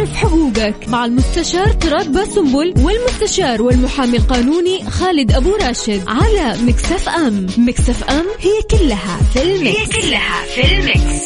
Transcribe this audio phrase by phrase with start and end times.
[0.00, 7.46] اعرف حقوقك مع المستشار طراد باسنبل والمستشار والمحامي القانوني خالد أبو راشد على Mix FM.
[7.58, 11.24] Mix FM هي كلها في ال Mix هي كلها في ال Mix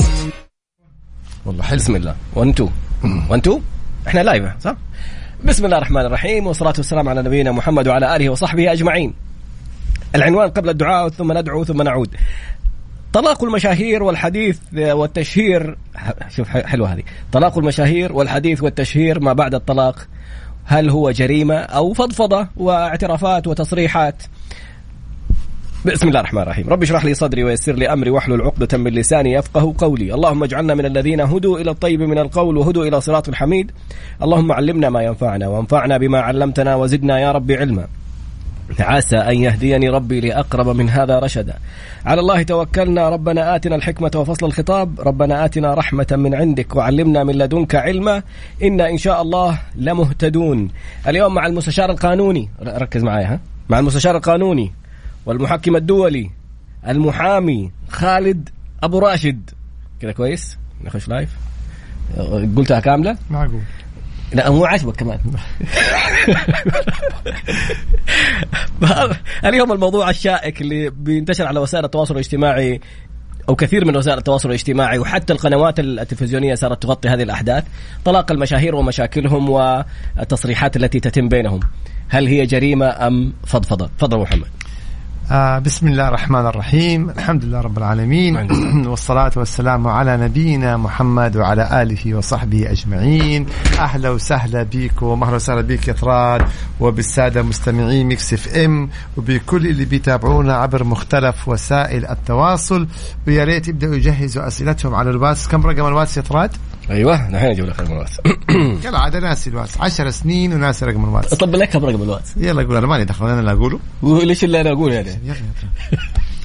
[1.47, 2.17] والله حلو بسم الله.
[2.35, 2.71] 1 2
[3.31, 3.63] 1 2
[4.07, 4.77] إحنا live صح؟
[5.45, 9.15] بسم الله الرحمن الرحيم والصلاة والسلام على نبينا محمد وعلى آله وصحبه أجمعين.
[10.15, 12.17] العنوان قبل الدعاء ثم ندعو ثم نعود.
[13.15, 15.77] طلاق المشاهير والحديث والتشهير
[16.29, 17.03] شوف حلوة هذه.
[17.33, 20.09] طلاق المشاهير والحديث والتشهير ما بعد الطلاق
[20.65, 24.23] هل هو جريمة أو فضفضة واعترافات وتصريحات؟
[25.87, 26.69] بسم الله الرحمن الرحيم.
[26.69, 30.15] رب اشرح لي صدري ويسر لي أمري واحلل عقدة من لساني يفقه قولي.
[30.15, 33.73] اللهم اجعلنا من الذين هدوا إلى الطيب من القول وهدوا إلى صراط الحميد.
[34.23, 37.87] اللهم علمنا ما ينفعنا وانفعنا بما علمتنا وزدنا يا رب علما.
[38.81, 41.55] عسى أن يهديني ربي لأقرب من هذا رشدا.
[42.07, 43.09] على الله توكلنا.
[43.09, 45.01] ربنا آتنا الحكمة وفصل الخطاب.
[45.01, 48.23] ربنا آتنا رحمة من عندك وعلمنا من لدنك علما.
[48.63, 50.69] إنا إن شاء الله لمهتدون.
[51.09, 52.49] اليوم مع المستشار القانوني.
[52.63, 54.73] ركز معي ها؟ مع المستشار القانوني
[55.27, 56.31] والمحكم الدولي
[56.89, 58.49] المحامي خالد
[58.83, 59.51] أبو راشد.
[60.01, 61.31] كذا كويس؟ نخش لايف
[62.57, 63.61] قلتها كاملة؟ معقول.
[64.35, 65.19] لا مو عاجبك كمان.
[69.45, 72.81] اليوم الموضوع الشائك اللي بينتشر على وسائل التواصل الاجتماعي
[73.49, 77.65] أو كثير من وسائل التواصل الاجتماعي وحتى القنوات التلفزيونية صارت تغطي هذه الأحداث
[78.05, 81.61] طلاق المشاهير ومشاكلهم والتصريحات التي تتم بينهم.
[82.09, 84.49] هل هي جريمة أم فضفضة؟ تفضل محمد.
[85.31, 87.11] آه بسم الله الرحمن الرحيم.
[87.11, 88.37] الحمد لله رب العالمين.
[88.91, 93.47] والصلاة والسلام على نبينا محمد وعلى آله وصحبه أجمعين.
[93.79, 96.43] أهلا وسهلا بك ومهلا وسهلا بك يا طراد.
[96.81, 98.91] وبالسادة مستمعين Mix FM.
[99.17, 102.89] وبكل اللي بيتابعونا عبر مختلف وسائل التواصل.
[103.27, 105.49] ويا ريت يبدأوا يجهزوا أسئلتهم على الواتس.
[105.49, 106.51] كم رقم الواتس يا طراد؟
[106.91, 108.21] أيوه نحن أجيب لك رقم الواتس.
[108.83, 109.81] كالعاده ناسي الواتس.
[109.81, 111.35] 10 سنين وناسي رقم الواتس.
[111.35, 113.79] طب لك رقم الواتس؟ يلا قول أنا مالي دخل أنا اللي أقوله.
[114.03, 115.35] وليش اللي أنا أقوله يعني؟ يلا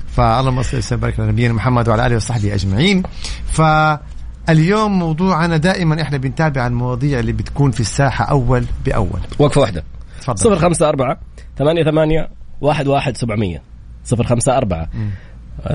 [0.08, 3.04] فاللهم صل وسلم وبارك على نبينا محمد وعلى آله وصحبه أجمعين.
[3.52, 9.20] فاليوم موضوعنا دائما إحنا بنتابع المواضيع اللي بتكون في الساحة أول بأول.
[9.40, 9.84] وقفة واحدة.
[10.22, 10.38] تفضل.
[10.38, 11.20] صفر خمسة أربعة
[11.58, 11.84] ثمانية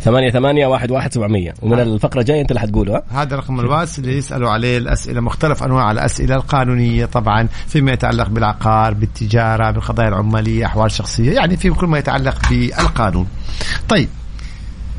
[0.01, 1.55] ثمانية ثمانية واحد واحد سبعمية.
[1.63, 5.91] ومن الفقرة الجاية أنت اللي حتقوله هذا رقم الواتس اللي يسألوا عليه الأسئلة مختلف أنواع
[5.91, 11.99] الأسئلة القانونية طبعا فيما يتعلق بالعقار بالتجارة بالقضايا العمالية أحوال شخصية يعني في كل ما
[11.99, 13.27] يتعلق بالقانون.
[13.89, 14.09] طيب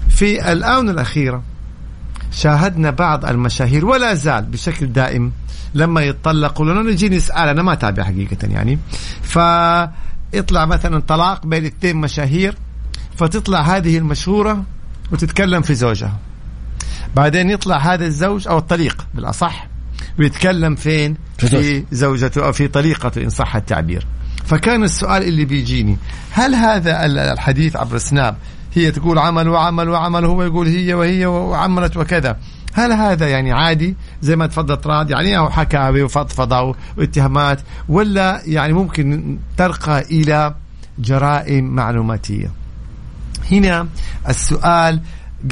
[0.10, 1.44] في الآونة الأخيرة
[2.32, 5.32] شاهدنا بعض المشاهير ولا زال بشكل دائم
[5.74, 8.80] لما يتطلقوا لأنه نجي نسأل أنا ما تابع حقيقة يعني
[9.22, 12.56] فيطلع مثلا طلاق بين اثنين مشاهير
[13.16, 14.64] فتطلع هذه المشهورة
[15.12, 16.18] وتتكلم في زوجها.
[17.16, 19.68] بعدين يطلع هذا الزوج أو الطليق بالأصح
[20.20, 22.46] ويتكلم فين؟ في زوجته.
[22.46, 24.06] أو في طليقته إن صح التعبير.
[24.46, 25.98] فكان السؤال اللي بيجيني
[26.32, 28.36] هل هذا الحديث عبر سناب
[28.74, 32.38] هي تقول عمل وعمل وعمل هو يقول هي وهي وعملت وكذا
[32.74, 38.74] هل هذا يعني عادي؟ زي ما تفضل راد يعني أو حكاوي وفضفضة واتهامات ولا يعني
[38.74, 40.56] ممكن ترقى إلى
[41.00, 42.52] جرائم معلوماتية؟
[43.52, 43.88] هنا
[44.30, 45.02] السؤال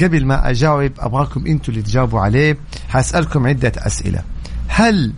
[0.00, 2.58] قبل ما أجاوب أبغاكم أنتم اللي تجاوبوا عليه.
[2.88, 4.22] حاسالكم عدة أسئلة.
[4.68, 5.12] هل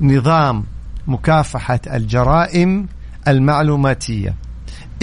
[0.00, 0.64] نظام
[1.06, 2.88] مكافحة الجرائم
[3.28, 4.34] المعلوماتية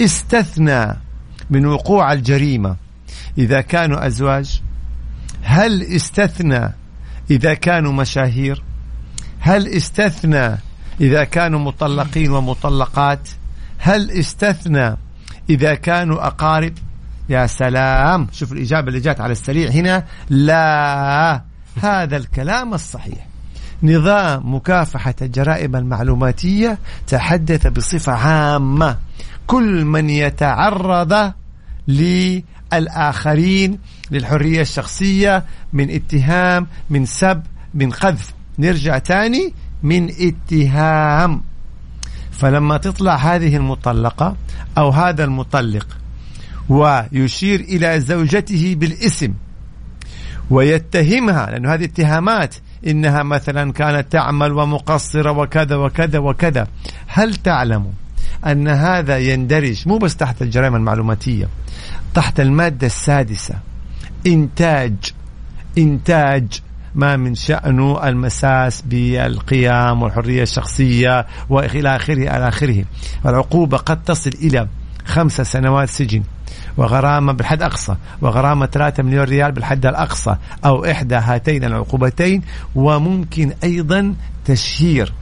[0.00, 0.96] استثنى
[1.50, 2.76] من وقوع الجريمة
[3.38, 4.62] إذا كانوا أزواج؟
[5.42, 6.74] هل استثنى
[7.30, 8.62] إذا كانوا مشاهير؟
[9.40, 10.58] هل استثنى
[11.00, 13.28] إذا كانوا مطلقين ومطلقات؟
[13.78, 14.96] هل استثنى
[15.50, 16.72] إذا كانوا أقارب؟
[17.28, 18.26] يا سلام.
[18.32, 20.04] شوف الإجابة اللي جات على السريع هنا.
[20.30, 21.42] لا
[21.82, 23.26] هذا الكلام الصحيح.
[23.82, 28.96] نظام مكافحة الجرائم المعلوماتية تحدث بصفة عامة.
[29.46, 31.32] كل من يتعرض
[31.88, 33.78] للآخرين
[34.10, 37.42] للحرية الشخصية من اتهام من سب
[37.74, 38.34] من قذف.
[38.58, 39.54] نرجع تاني.
[39.82, 41.42] من اتهام.
[42.30, 44.36] فلما تطلع هذه المطلقة
[44.78, 45.86] أو هذا المطلق
[46.68, 49.32] ويشير إلى زوجته بالاسم
[50.50, 52.54] ويتهمها لأن هذه اتهامات
[52.86, 56.66] إنها مثلا كانت تعمل ومقصرة وكذا وكذا وكذا.
[57.06, 57.92] هل تعلم
[58.46, 61.48] أن هذا يندرج مو بس تحت الجرائم المعلوماتية
[62.14, 63.54] تحت المادة السادسة
[64.26, 64.94] إنتاج
[65.78, 66.46] إنتاج
[66.94, 72.84] ما من شأنه المساس بالقيام والحرية الشخصية وإلى آخره إلى آخره.
[73.26, 74.68] العقوبة قد تصل إلى
[75.04, 76.22] خمسة سنوات سجن.
[76.76, 82.42] وغرامة بالحد أقصى وغرامة 3 مليون ريال بالحد الأقصى أو إحدى هاتين العقوبتين
[82.74, 84.14] وممكن أيضا
[84.44, 85.12] تشهير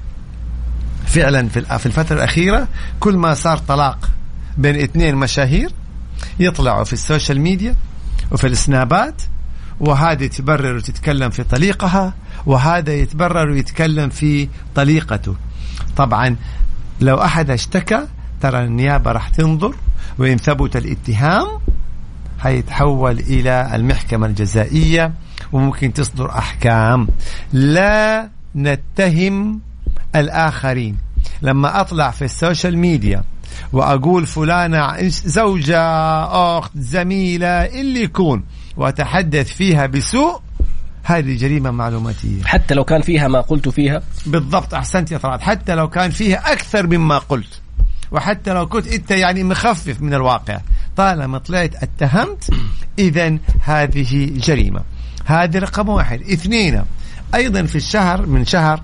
[1.06, 2.68] فعلا في الفترة الأخيرة
[3.00, 4.10] كل ما صار طلاق
[4.58, 5.70] بين اثنين مشاهير
[6.40, 7.74] يطلعوا في ال social media
[8.32, 9.22] وفي السنابات
[9.80, 12.14] وهذه تبرر وتتكلم في طليقها
[12.46, 15.36] وهذا يتبرر ويتكلم في طليقته.
[15.96, 16.36] طبعا
[17.00, 18.06] لو أحد اشتكى
[18.40, 19.74] ترى النيابة راح تنظر
[20.18, 21.46] وإن ثبت الاتهام
[22.38, 25.12] حيتحول إلى المحكمة الجزائية
[25.52, 27.08] وممكن تصدر أحكام.
[27.52, 29.60] لا نتهم
[30.16, 30.96] الآخرين.
[31.42, 33.22] لما أطلع في ال social media
[33.72, 35.80] وأقول فلانة زوجة
[36.24, 38.44] أخت زميلة اللي يكون
[38.76, 40.40] وأتحدث فيها بسوء
[41.04, 42.42] هذه جريمة معلوماتية.
[42.44, 46.52] حتى لو كان فيها ما قلت فيها؟ بالضبط أحسنت يا طراد حتى لو كان فيها
[46.52, 47.60] أكثر مما قلت.
[48.14, 50.60] وحتى لو كنت أنت يعني مخفف من الواقع.
[50.96, 52.50] طالما طلعت اتهمت
[52.98, 54.80] إذا هذه جريمة.
[55.24, 56.20] هذه رقم واحد.
[56.20, 56.82] اثنين
[57.34, 58.80] أيضا في الشهر من شهر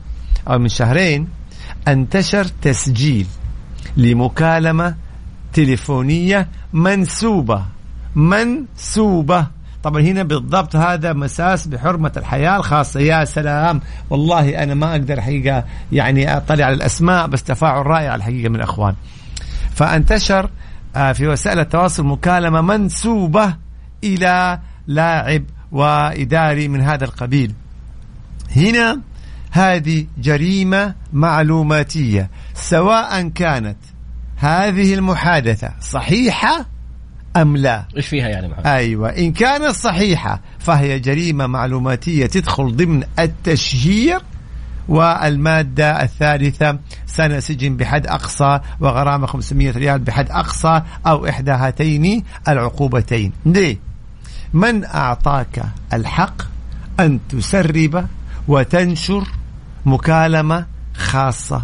[0.48, 1.28] أو من شهرين
[1.88, 3.26] انتشر تسجيل
[3.96, 4.94] لمكالمة
[5.52, 7.64] تليفونية منسوبة.
[8.14, 9.46] منسوبة.
[9.82, 13.00] طبعا هنا بالضبط هذا مساس بحرمة الحياة الخاصة.
[13.00, 13.80] يا سلام.
[14.10, 18.94] والله أنا ما أقدر حقيقة يعني أطلع على الأسماء بس تفاعل رائع الحقيقة من الأخوان.
[19.80, 20.50] فانتشر
[20.96, 23.56] آه، في وسائل التواصل مكالمة منسوبة
[24.04, 27.52] إلى لاعب وإداري من هذا القبيل
[28.56, 29.00] هنا
[29.50, 33.76] هذه جريمة معلوماتية سواء كانت
[34.36, 36.66] هذه المحادثة صحيحة
[37.36, 43.02] أم لا إيش فيها يعني محمد؟ أيوة إن كانت صحيحة فهي جريمة معلوماتية تدخل ضمن
[43.18, 44.20] التشهير
[44.88, 53.32] والمادة الثالثة سنة سجن بحد أقصى وغرامة 500 ريال بحد أقصى أو إحدى هاتين العقوبتين.
[53.46, 53.78] ليه؟
[54.52, 55.62] من أعطاك
[55.92, 56.42] الحق
[57.00, 58.06] أن تسرب
[58.48, 59.28] وتنشر
[59.86, 61.62] مكالمة خاصة؟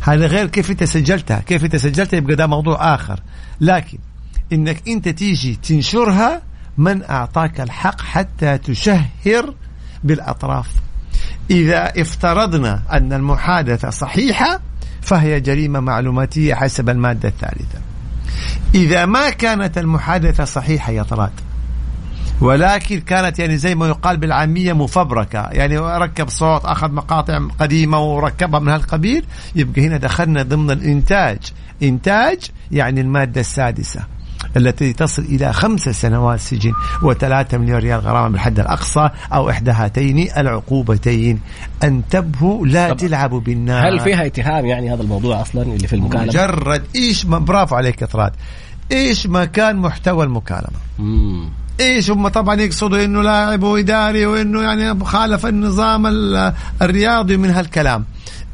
[0.00, 1.40] هذا غير كيف أنت سجلتها.
[1.40, 3.20] كيف أنت سجلتها يبقى ده موضوع آخر.
[3.60, 3.98] لكن
[4.52, 6.42] إنك أنت تيجي تنشرها
[6.78, 9.54] من أعطاك الحق حتى تشهر
[10.04, 10.68] بالأطراف.
[11.50, 14.60] إذا افترضنا أن المحادثة صحيحة
[15.02, 17.78] فهي جريمة معلوماتية حسب المادة الثالثة.
[18.74, 21.30] إذا ما كانت المحادثة صحيحة يا طراد
[22.40, 28.60] ولكن كانت يعني زي ما يقال بالعامية مفبركة يعني ركب صوت أخذ مقاطع قديمة وركبها
[28.60, 31.38] من هالقبيل يبقى هنا دخلنا ضمن الإنتاج.
[31.82, 32.38] إنتاج
[32.72, 34.00] يعني المادة السادسة.
[34.56, 36.72] التي تصل إلى خمس سنوات سجن
[37.02, 41.40] وثلاثة مليون ريال غرامة بالحد الأقصى أو إحدى هاتين العقوبتين.
[41.84, 43.88] أن تبهوا لا تلعبوا بالنار.
[43.88, 46.84] هل فيها اتهام يعني هذا الموضوع أصلا اللي في المكالمة؟ مجرد.
[46.96, 48.32] إيش ما برافو عليك إطراد
[48.92, 50.78] إيش ما كان محتوى المكالمة.
[50.98, 51.50] مم.
[51.80, 56.06] إيش هم طبعا يقصدوا إنه لاعب واداري وإنه يعني خالف النظام
[56.82, 58.04] الرياضي من هالكلام.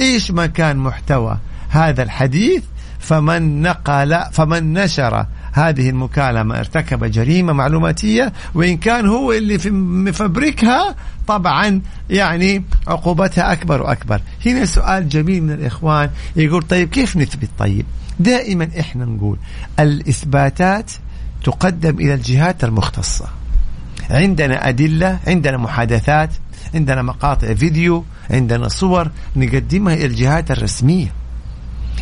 [0.00, 1.38] إيش ما كان محتوى
[1.68, 2.62] هذا الحديث
[2.98, 10.94] فمن نقل فمن نشر هذه المكالمة ارتكب جريمة معلوماتية وإن كان هو اللي في مفبركها
[11.26, 14.20] طبعا يعني عقوبتها أكبر وأكبر.
[14.46, 17.86] هنا سؤال جميل من الإخوان يقول طيب كيف نثبت؟ طيب
[18.20, 19.38] دائما إحنا نقول
[19.80, 20.90] الإثباتات
[21.44, 23.26] تقدم إلى الجهات المختصة.
[24.10, 26.30] عندنا أدلة عندنا محادثات
[26.74, 31.12] عندنا مقاطع فيديو عندنا صور نقدمها إلى الجهات الرسمية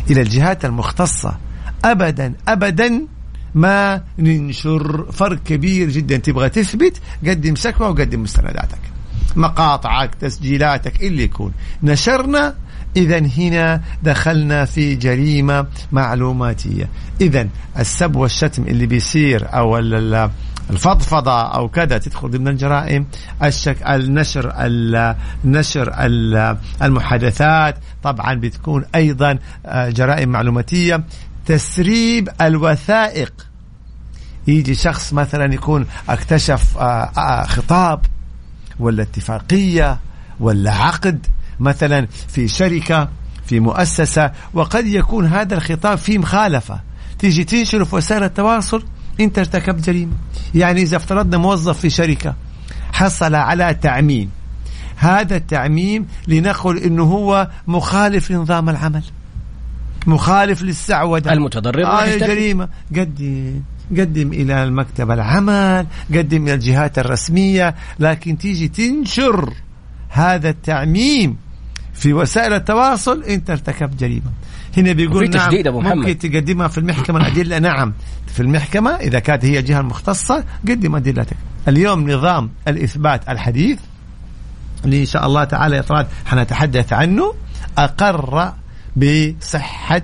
[0.09, 1.37] إلى الجهات المختصة.
[1.85, 3.01] أبدا أبدا
[3.55, 6.17] ما ننشر فرق كبير جدا.
[6.17, 8.79] تبغى تثبت قدم شكوى وقدم مستنداتك.
[9.35, 11.51] مقاطعك تسجيلاتك اللي يكون.
[11.83, 12.55] نشرنا
[12.95, 16.89] إذا هنا دخلنا في جريمة معلوماتية.
[17.21, 17.47] إذا
[17.79, 19.77] السب والشتم اللي بيصير أو
[20.69, 23.05] الفضفضة أو كذا تدخل ضمن الجرائم.
[23.43, 24.53] الشك النشر
[25.45, 25.93] النشر
[26.81, 31.03] المحادثات طبعا بتكون أيضا آه، جرائم معلوماتية.
[31.51, 33.33] تسريب الوثائق.
[34.47, 38.05] يجي شخص مثلا يكون اكتشف آه، آه، خطاب
[38.79, 39.99] ولا اتفاقية
[40.39, 41.27] ولا عقد
[41.59, 43.09] مثلا في شركة
[43.45, 46.79] في مؤسسة وقد يكون هذا الخطاب فيه مخالفة.
[47.19, 48.83] تيجي تنشره في وسائل التواصل
[49.19, 50.13] انت ارتكبت جريمة.
[50.55, 52.35] يعني إذا افترضنا موظف في شركة
[52.93, 54.29] حصل على تعميم
[54.95, 59.03] هذا التعميم لنقل إنه هو مخالف لنظام العمل.
[60.07, 62.69] مخالف للسعودة المتضرر آه جريمة.
[62.95, 69.53] قدم قدم إلى المكتب العمل قدم إلى الجهات الرسمية لكن تيجي تنشر
[70.09, 71.37] هذا التعميم
[71.93, 74.31] في وسائل التواصل انت ارتكبت جريمة.
[74.77, 75.95] هنا بيقول نعم تشديد أبو محمد.
[75.95, 77.93] ممكن تقدمها في المحكمة الادله نعم
[78.27, 81.37] في المحكمة إذا كانت هي الجهه المختصه قدم أدلتك.
[81.67, 83.79] اليوم نظام الإثبات الحديث
[84.85, 87.33] اللي إن شاء الله تعالى يا حنتحدث عنه
[87.77, 88.53] أقر
[88.95, 90.01] بصحة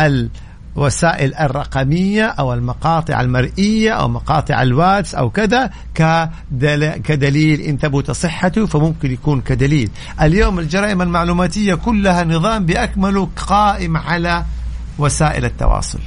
[0.00, 5.70] الوسائل الرقمية أو المقاطع المرئية أو مقاطع الواتس أو كذا
[7.04, 7.60] كدليل.
[7.60, 9.90] إن ثبت صحته فممكن يكون كدليل.
[10.22, 14.44] اليوم الجرائم المعلوماتية كلها نظام بأكمله قائم على
[14.98, 15.98] وسائل التواصل.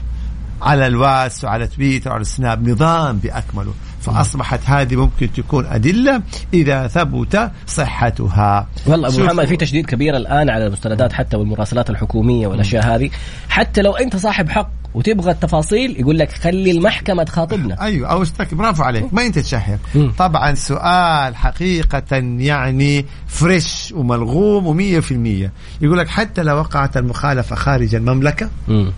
[0.62, 6.22] على الواتس وعلى تويتر وعلى السناب نظام بأكمله فأصبحت هذه ممكن تكون أدلة
[6.54, 8.68] إذا ثبت صحتها.
[8.88, 13.10] والله أبو محمد في تشديد كبير الآن على المستندات حتى والمراسلات الحكومية والأشياء هذه.
[13.50, 17.82] حتى لو أنت صاحب حق وتبغى التفاصيل يقول لك خلي المحكمة تخاطبنا.
[17.82, 18.54] أيوة أو اشتك.
[18.54, 19.14] برافو عليك.
[19.14, 19.78] ما أنت تشهر.
[20.18, 25.52] طبعا سؤال حقيقة يعني fresh وملغوم ومية في المية.
[25.82, 28.92] يقول لك حتى لو وقعت المخالفة خارج المملكة؟ م.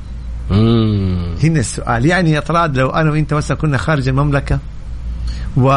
[1.44, 2.06] هنا السؤال.
[2.06, 4.60] يعني يا طراد لو أنا وأنت مثلا كنا خارج المملكة
[5.58, 5.70] و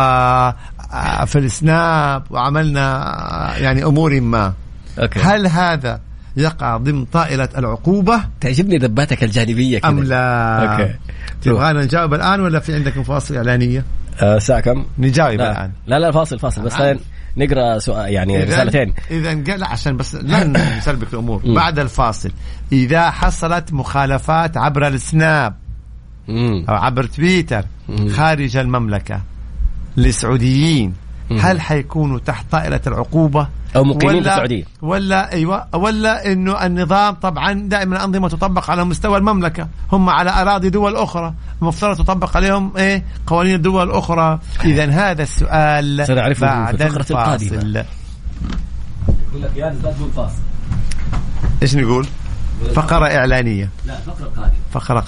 [0.93, 3.14] آه، في السناب وعملنا
[3.52, 4.52] آه، يعني أمور ما.
[4.99, 5.21] okay.
[5.21, 6.00] هل هذا
[6.37, 9.88] يقع ضمن طائلة العقوبة؟ تعجبني ذباتك الجانبية كده.
[9.88, 10.95] أم لا؟ okay.
[11.43, 13.85] تبغانا نجاوب الآن ولا في عندك فاصل إعلانية؟
[14.23, 15.50] آه ساعة كم؟ نجاوب لا.
[15.50, 15.71] الآن.
[15.87, 17.00] لا لا فاصل فاصل بس خلينا
[17.37, 18.95] نقرأ سؤال يعني إذن رسالتين.
[19.11, 20.45] اذا قال عشان بس لا
[20.78, 21.43] نسلبك الأمور.
[21.55, 22.31] بعد الفاصل.
[22.73, 25.55] إذا حصلت مخالفات عبر السناب
[26.69, 27.64] أو عبر تويتر
[28.11, 29.21] خارج المملكة
[29.99, 30.95] لسعوديين
[31.40, 34.64] هل حيكونوا تحت طائله العقوبة؟ أو مقيمين في السعودية.
[34.83, 35.76] ولا أيوه.
[35.76, 39.69] ولا إنه النظام طبعا دائما الأنظمة تطبق على مستوى المملكة.
[39.93, 41.35] هم على أراضي دول أخرى.
[41.62, 47.85] المفترض تطبق عليهم إيه؟ قوانين الدول الاخرى اذا هذا السؤال سنعرفه بعد القادمة.
[49.28, 49.76] يقول لك يا
[50.17, 50.43] فاصل.
[51.62, 52.07] إيش نقول؟
[52.75, 53.71] فقرة إعلانية.
[53.87, 54.52] لا فقرة قادمة.
[54.73, 55.00] فقرة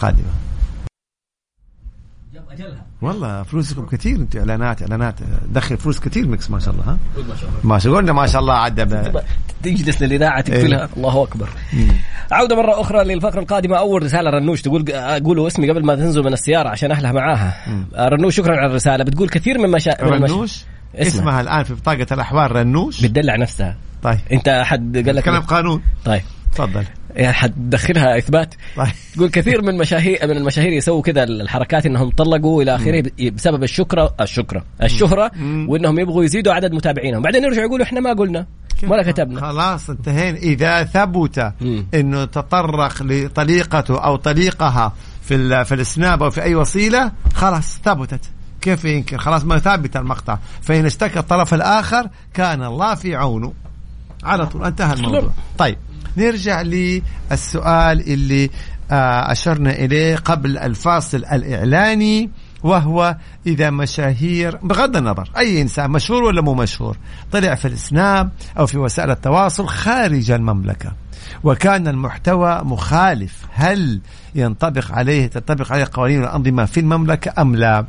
[2.50, 5.14] قادمه والله فلوسكم كثير انت إعلانات إعلانات.
[5.48, 7.60] دخل فلوس كثير ميكس ما شاء الله ها؟ ما شاء الله.
[7.64, 8.84] ما شاء الله ما شاء الله عدى
[9.62, 10.80] تجلس للإذاعة تقفلها.
[10.80, 10.88] إيه.
[10.96, 11.48] الله أكبر.
[12.32, 13.78] عودة مرة أخرى للفقرة القادمة.
[13.78, 14.84] أول رسالة رنوش تقول
[15.24, 17.54] قولوا اسمي قبل ما تنزل من السيارة عشان أهلها معاها.
[18.08, 19.04] رنوش شكرا على الرسالة.
[19.04, 20.64] بتقول كثير من مشا رنوش؟
[20.94, 21.08] اسمها.
[21.08, 23.76] اسمها الآن في بطاقه الأحوال رنوش؟ بتدلع نفسها.
[24.02, 24.18] طيب.
[24.32, 25.82] أنت أحد قال لك كلام قانون.
[26.04, 26.22] طيب.
[26.54, 26.84] تفضل.
[27.14, 28.54] يعني حتدخلها إثبات.
[28.76, 28.88] طيب.
[29.14, 34.14] تقول كثير من مشاهير من المشاهير يسووا كذا الحركات إنهم طلقوا إلى آخره بسبب الشكره
[34.20, 34.64] الشكرة.
[34.82, 35.30] الشهرة
[35.68, 37.22] وإنهم يبغوا يزيدوا عدد متابعينهم.
[37.22, 38.46] بعدين يرجعوا يقولوا إحنا ما قلنا
[38.88, 39.40] ولا كتبنا.
[39.40, 40.38] خلاص انتهينا.
[40.38, 41.52] إذا ثبت
[41.94, 48.20] إنه تطرق لطليقته أو طليقها في في السناب أو في أي وسيلة خلاص ثبتت.
[48.60, 50.38] كيف ينكر خلاص ما ثابت المقطع.
[50.62, 53.52] فإن اشتكى الطرف الآخر كان الله في عونه.
[54.24, 55.30] على طول انتهى الموضوع.
[55.58, 55.76] طيب.
[56.16, 58.50] نرجع للسؤال اللي
[58.90, 62.30] آه، أشرنا إليه قبل الفاصل الإعلاني
[62.62, 66.96] وهو إذا مشاهير بغض النظر أي إنسان مشهور ولا مو مشهور
[67.32, 70.92] طلع في السناب أو في وسائل التواصل خارج المملكة
[71.44, 74.00] وكان المحتوى مخالف هل
[74.34, 77.86] ينطبق عليه تنطبق عليه قوانين الأنظمة في المملكة أم لا؟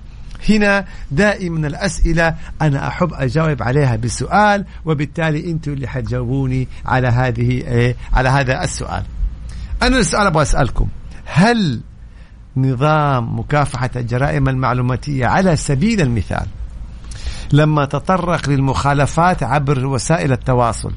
[0.50, 7.95] هنا دائما الأسئلة أنا أحب أجاوب عليها بسؤال وبالتالي أنتم اللي حتجاوبوني على هذه إيه
[8.13, 9.03] على هذا السؤال.
[9.83, 10.88] أنا السؤال أبغى أسألكم
[11.25, 11.81] هل
[12.57, 16.45] نظام مكافحة الجرائم المعلوماتية على سبيل المثال
[17.53, 20.91] لما تطرق للمخالفات عبر وسائل التواصل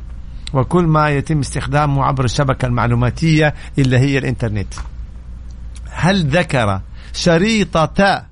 [0.52, 4.74] وكل ما يتم استخدامه عبر الشبكة المعلوماتية اللي هي الإنترنت
[5.90, 6.80] هل ذكر
[7.12, 8.24] شريطة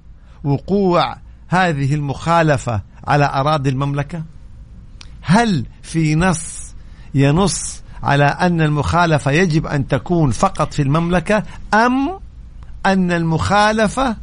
[0.45, 1.17] وقوع
[1.49, 4.23] هذه المخالفة على أراضي المملكة؟
[5.23, 6.75] هل في نص
[7.15, 11.43] ينص على أن المخالفة يجب أن تكون فقط في المملكة
[11.75, 12.19] أم
[12.87, 14.17] أن المخالفة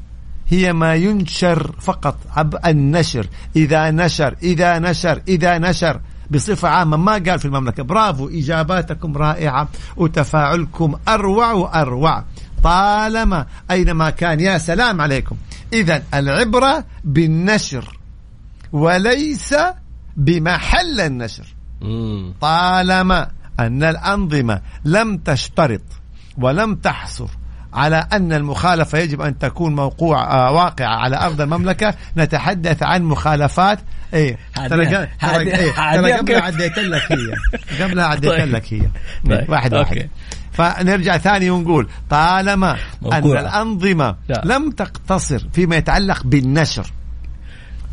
[0.48, 6.00] هي ما ينشر فقط عب النشر؟ إذا نشر إذا نشر إذا نشر
[6.32, 7.84] بصفة عامة ما قال في المملكة.
[7.84, 12.24] برافو إجاباتكم رائعة وتفاعلكم أروع وأروع.
[12.64, 15.36] طالما أينما كان يا سلام عليكم.
[15.74, 18.00] إذا العبرة بالنشر
[18.72, 19.56] وليس
[20.18, 21.56] بمحل النشر.
[22.42, 25.82] طالما أن الأنظمة لم تشترط
[26.38, 27.30] ولم تحصر
[27.74, 33.80] على أن المخالفة يجب أن تكون موقوع آه واقعة على أرض المملكة نتحدث عن مخالفات
[34.14, 37.36] إيه ترى إيه، قبلها عديت لك هي
[37.84, 38.50] قبلها عديت طيب.
[38.50, 38.82] لك هي
[39.30, 39.50] طيب.
[39.50, 40.10] واحد واحد
[40.52, 44.42] فنرجع ثاني ونقول طالما أن الأنظمة لا.
[44.46, 46.92] لم تقتصر فيما يتعلق بالنشر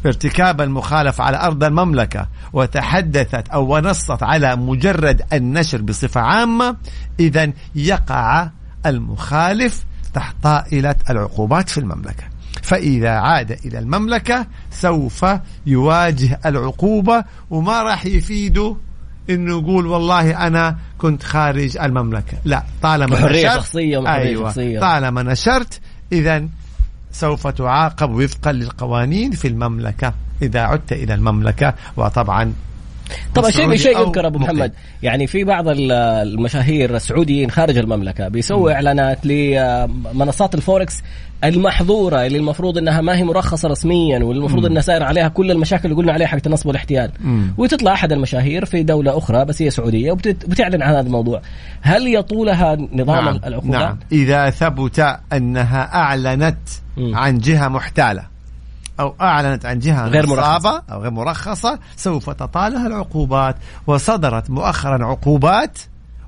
[0.07, 6.77] ارتكاب المخالفة على أرض المملكة وتحدثت أو ونصت على مجرد النشر بصفة عامة
[7.21, 8.51] إذا يقع
[8.87, 12.25] المخالف تحت طائلة العقوبات في المملكة.
[12.63, 15.27] فإذا عاد إلى المملكة سوف
[15.67, 18.77] يواجه العقوبة وما راح يفيده
[19.31, 22.39] إنه يقول والله أنا كنت خارج المملكة.
[22.45, 24.81] لا طالما حرية نشرت شخصية وحرية أيوة شخصية.
[24.81, 25.81] طالما نشرت
[26.13, 26.49] اذا
[27.13, 31.75] سوف تعاقب وفقا للقوانين في المملكة إذا عدت إلى المملكة.
[31.97, 32.53] وطبعا
[33.35, 34.39] طبعا شيء شيء يذكر أبو.
[34.39, 34.73] محمد.
[35.03, 41.03] يعني في بعض ال- المشاهير السعوديين خارج المملكة بيسووا إعلانات لمنصات الفوركس
[41.45, 45.97] المحظورة اللي المفروض إنها ما هي مرخصة رسميا والمفروض إنها سائر عليها كل المشاكل اللي
[45.97, 47.11] قلنا عليها حق النصب والاحتيال.
[47.59, 51.43] وتطلع أحد المشاهير في دولة أخرى بس هي سعودية وبتعلن عن هذا الموضوع.
[51.81, 53.99] هل يطولها نظام نعم العقوبات نعم.
[54.13, 56.59] إذا ثبت أنها أعلنت.
[56.99, 58.36] عن جهة محتالة.
[59.01, 60.83] أو أعلنت عن جهة غير مرخصة.
[60.93, 63.57] أو غير مرخصة سوف تطالها العقوبات.
[63.87, 65.79] وصدرت مؤخرا عقوبات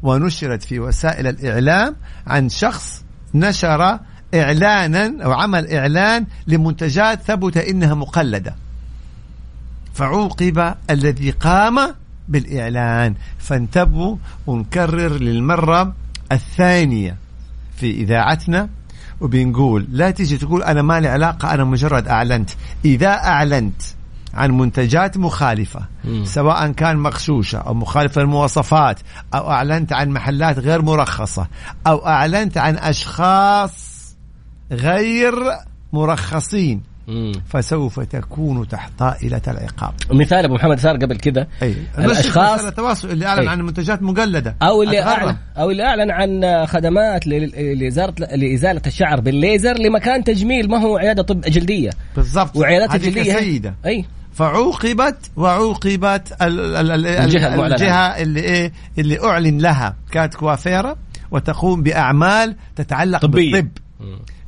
[0.03, 1.97] ونشرت في وسائل الإعلام
[2.27, 3.99] عن شخص نشر
[4.35, 8.55] اعلانا أو عمل إعلان لمنتجات ثبت إنها مقلدة.
[9.95, 11.95] فعوقب الذي قام
[12.29, 13.15] بالإعلان.
[13.39, 15.95] فانتبهوا ونكرر للمرة
[16.33, 17.17] الثانية
[17.77, 18.69] في إذاعتنا.
[19.21, 22.51] وبنقول لا تيجي تقول أنا ما لي علاقة أنا مجرد أعلنت
[22.85, 23.83] إذا أعلنت
[24.35, 26.25] عن منتجات مخالفة مم.
[26.25, 29.01] سواء كان مغشوشة أو مخالفة للمواصفات
[29.35, 31.47] أو أعلنت عن محلات غير مرخصة
[31.87, 33.99] أو أعلنت عن أشخاص
[34.73, 35.35] غير
[35.93, 37.33] مرخصين مم.
[37.49, 39.95] فسوف تكون تحت طائلة العقاب.
[40.11, 41.75] مثال أبو محمد صار قبل كذا أي.
[41.99, 43.49] الأشخاص التواصل اللي أعلن أي.
[43.49, 44.57] عن منتجات مقلدة.
[44.63, 45.19] أو اللي أتغرب.
[45.27, 50.97] اعلن أو اللي أعلن عن خدمات ل- لازاله لإزالة الشعر بالليزر لمكان تجميل ما هو
[50.97, 51.91] عيادة طب جلدية.
[52.17, 52.57] بالضبط.
[52.57, 54.05] وعيادات الجلديه هي- سيدة أي.
[54.35, 57.75] فعوقبت وعوقبت ال ال ال الجهة المعلنة.
[57.75, 59.97] الجهة اللي إيه؟ اللي أعلن لها.
[60.13, 60.97] كانت كوافيرة
[61.31, 63.53] وتقوم بأعمال تتعلق طبية.
[63.53, 63.69] بالطب.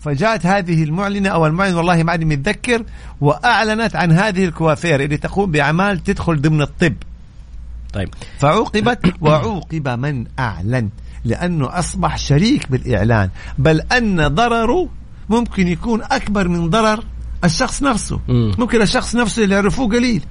[0.01, 2.85] فجاءت هذه المعلنة أو المعلن والله ما عاد متذكر
[3.21, 6.95] وأعلنت عن هذه الكوافير اللي تقوم بأعمال تدخل ضمن الطب
[7.93, 10.89] طيب فعوقبت وعوقب من أعلن
[11.25, 14.89] لأنه أصبح شريك بالإعلان بل أن ضرره
[15.29, 17.05] ممكن يكون أكبر من ضرر
[17.45, 18.55] الشخص نفسه مم.
[18.59, 20.25] ممكن الشخص نفسه اللي يعرفوه قليل.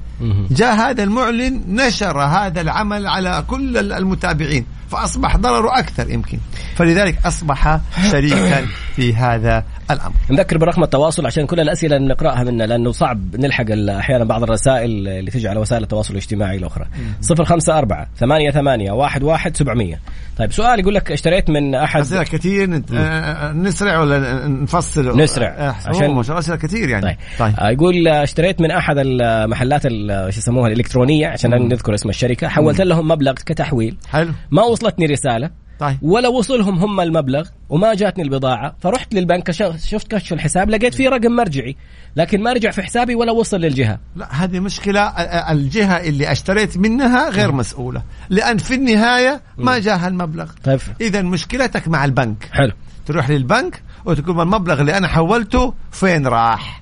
[0.51, 6.39] جاء هذا المعلن نشر هذا العمل على كل المتابعين فأصبح ضرره أكثر يمكن.
[6.75, 7.79] فلذلك أصبح
[8.11, 13.65] شريكا في هذا الأمر نذكر برقم التواصل عشان كل الأسئلة نقرأها منا لأنه صعب نلحق
[13.89, 16.85] أحيانا بعض الرسائل اللي تجي على وسائل التواصل الاجتماعي الأخرى.
[17.31, 19.95] 054 8 8 واحد واحد 700
[20.37, 22.91] طيب سؤال يقول لك اشتريت من أحد أسئلة كثير نت...
[22.93, 25.47] آه، نسرع ولا نفصل؟ نسرع.
[25.47, 27.05] آه، عشان- ما شاء الله أسئلة كثير يعني.
[27.05, 27.15] طيب.
[27.39, 27.53] طيب.
[27.59, 32.47] آه، يقول اشتريت من أحد المحلات ال- شو يسموها الإلكترونية عشان لا نذكر اسم الشركة.
[32.47, 33.97] حولت لهم مبلغ كتحويل.
[34.09, 34.31] حلو.
[34.51, 35.49] ما وصلتني رسالة.
[35.79, 35.97] طيب.
[36.01, 41.31] ولا وصلهم هم المبلغ وما جاتني البضاعة فرحت للبنك شفت كشف الحساب لقيت فيه رقم
[41.31, 41.75] مرجعي
[42.15, 43.99] لكن ما رجع في حسابي ولا وصل للجهة.
[44.15, 50.07] لا هذه مشكلة آه، الجهة اللي اشتريت منها غير مسؤولة لأن في النهاية ما جاها
[50.07, 50.51] المبلغ.
[50.63, 50.79] طيب.
[51.01, 52.49] إذا مشكلتك مع البنك.
[52.51, 52.71] حلو.
[53.05, 56.81] تروح للبنك وتقول المبلغ اللي أنا حولته فين راح؟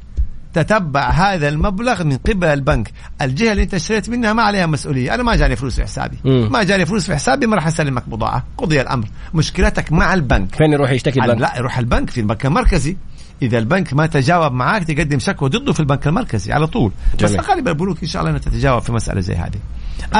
[0.59, 2.91] تتبع هذا المبلغ من قبل البنك.
[3.21, 5.13] الجهة اللي انت اشتريت منها ما عليها مسؤولية.
[5.13, 6.17] أنا ما جاني فلوس في حسابي.
[6.25, 6.49] مم.
[6.51, 8.43] ما جاني فلوس في حسابي ما راح أسلمك بضاعة.
[8.57, 9.05] قضي الأمر.
[9.33, 10.55] مشكلتك مع البنك.
[10.55, 12.97] فين يروح يشتكي البنك؟ لا يروح البنك في البنك المركزي.
[13.41, 16.91] إذا البنك ما تجاوب معك تقدم شكوى ضده في البنك المركزي على طول.
[17.23, 17.41] بس جميل.
[17.41, 19.59] غالبا البنوك إن شاء الله إنها تتجاوب في مسألة زي هذه.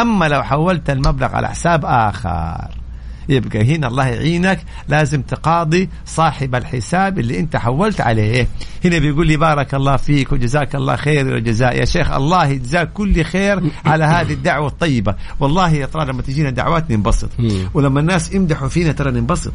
[0.02, 2.77] أما لو حولت المبلغ على حساب آخر
[3.30, 4.60] يبقى هنا الله يعينك.
[4.88, 8.48] لازم تقاضي صاحب الحساب اللي انت حولت عليه.
[8.86, 13.24] هنا بيقول لي بارك الله فيك وجزاك الله خير الجزاء يا شيخ الله يجزاك كل
[13.24, 15.16] خير على هذه الدعوة الطيبة.
[15.40, 17.30] والله يا ترى لما تجينا دعوات ننبسط.
[17.74, 19.54] ولما الناس يمدحوا فينا ترى ننبسط.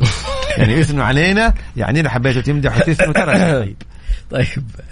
[0.58, 3.38] يعني يثنوا علينا يعني لو حبيتوا تمدحوا تثنوا ترى.
[3.38, 3.76] شيء طيب
[4.32, 4.46] طيب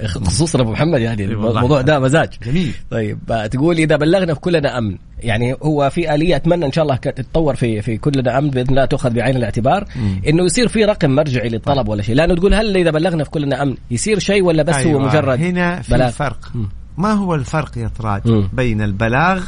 [0.07, 1.51] خصوصا أبو محمد يعني إي والله.
[1.51, 3.19] الموضوع ده مزاج جميل طيب
[3.51, 7.55] تقول إذا بلغنا في كلنا أمن يعني هو في آلية أتمنى إن شاء الله تتطور
[7.55, 10.23] في في كلنا أمن بإذن الله تؤخذ بعين الاعتبار مم.
[10.29, 13.63] إنه يصير في رقم مرجعي للطلب ولا شيء لأنه تقول هل إذا بلغنا في كلنا
[13.63, 15.03] أمن يصير شيء ولا بس أيوة.
[15.03, 16.69] هو مجرد هنا في بلاغ؟ فرق مم.
[16.99, 18.49] ما هو الفرق يا طراد.
[18.53, 19.45] بين البلاغ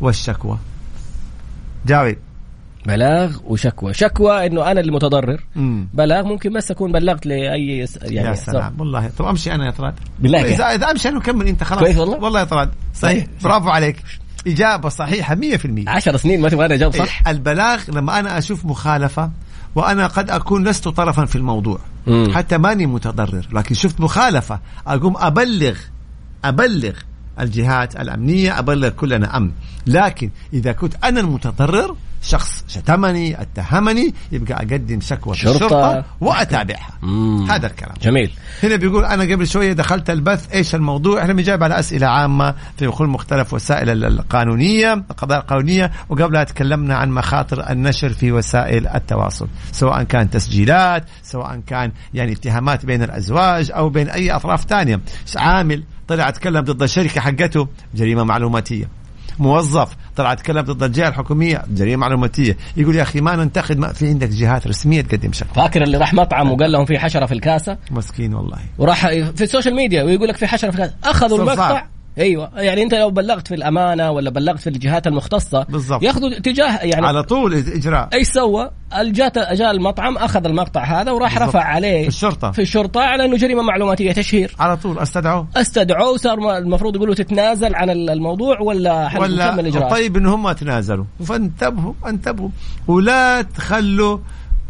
[0.00, 0.58] والشكوى
[1.86, 2.16] جاوب
[2.86, 3.94] بلاغ وشكوى.
[3.94, 5.88] شكوى إنه أنا المتضرر مم.
[5.94, 8.74] بلاغ ممكن بس أكون بلغت لأي يعني يا سلام.
[8.78, 9.10] والله.
[9.18, 9.94] طب أمشي أنا يا طراد.
[10.18, 11.80] بالله؟ اذا إذا أمشي أنا وكمل أنت خلاص.
[11.80, 12.70] كويس والله؟ والله يا طراد.
[12.94, 13.26] صحيح.
[13.44, 13.96] برافو عليك.
[14.46, 18.64] إجابة صحيحة 100% عشر سنين ما تبغى أنا أجاوب صح؟ إيه، البلاغ لما أنا أشوف
[18.64, 19.30] مخالفة
[19.74, 22.32] وأنا قد أكون لست طرفا في الموضوع مم.
[22.34, 25.76] حتى ماني متضرر لكن شفت مخالفة أقوم أبلغ
[26.44, 26.92] أبلغ
[27.40, 29.50] الجهات الأمنية أبلغ كلنا أمن.
[29.86, 35.54] لكن إذا كنت أنا المتضرر شخص شتمني اتهمني يبقى أقدم شكوى شرطة.
[35.56, 36.90] الشرطة وأتابعها.
[37.02, 37.50] مم.
[37.50, 37.94] هذا الكلام.
[38.02, 38.30] جميل.
[38.62, 42.88] هنا بيقول أنا قبل شوية دخلت البث إيش الموضوع؟ إحنا بنجاوب على أسئلة عامة في
[42.88, 49.48] كل مختلف وسائل ال- القانونية القضايا القانونية وقبلها تكلمنا عن مخاطر النشر في وسائل التواصل
[49.72, 55.00] سواء كان تسجيلات سواء كان يعني اتهامات بين الأزواج أو بين أي أطراف ثانية
[55.36, 58.88] عامل طلع اتكلم ضد الشركة حقته جريمة معلوماتية.
[59.38, 62.56] موظف طلع اتكلم ضد الجهة الحكومية جريمة معلوماتية.
[62.76, 66.14] يقول يا أخي ما ننتقد ما في عندك جهات رسمية تقدم شكوى فاكر اللي راح
[66.14, 68.58] مطعم وقال لهم في حشرة في الكاسة؟ مسكين والله.
[68.78, 70.94] وراح في ال social media ويقول لك في حشرة في الكاسة.
[71.04, 71.38] أخذوا.
[71.38, 71.86] المقطع
[72.20, 76.02] أيوه يعني أنت لو بلغت في الأمانة ولا بلغت في الجهات المختصة بالضبط.
[76.02, 78.70] ياخذوا اتجاه يعني على طول إجراء إيش سوى؟
[79.02, 81.48] جاء جاء المطعم أخذ المقطع هذا وراح بالضبط.
[81.56, 82.50] رفع عليه في الشرطة.
[82.50, 87.14] في الشرطة على أنه جريمه معلوماتية تشهير على طول أستدعوه أستدعوه صار ما- المفروض يقولوا
[87.14, 92.48] تتنازل عن الموضوع ولا ولا الاجراءات طيب ان هم تنازلوا فانتبهوا انتبهوا
[92.88, 94.18] ولا تخلوا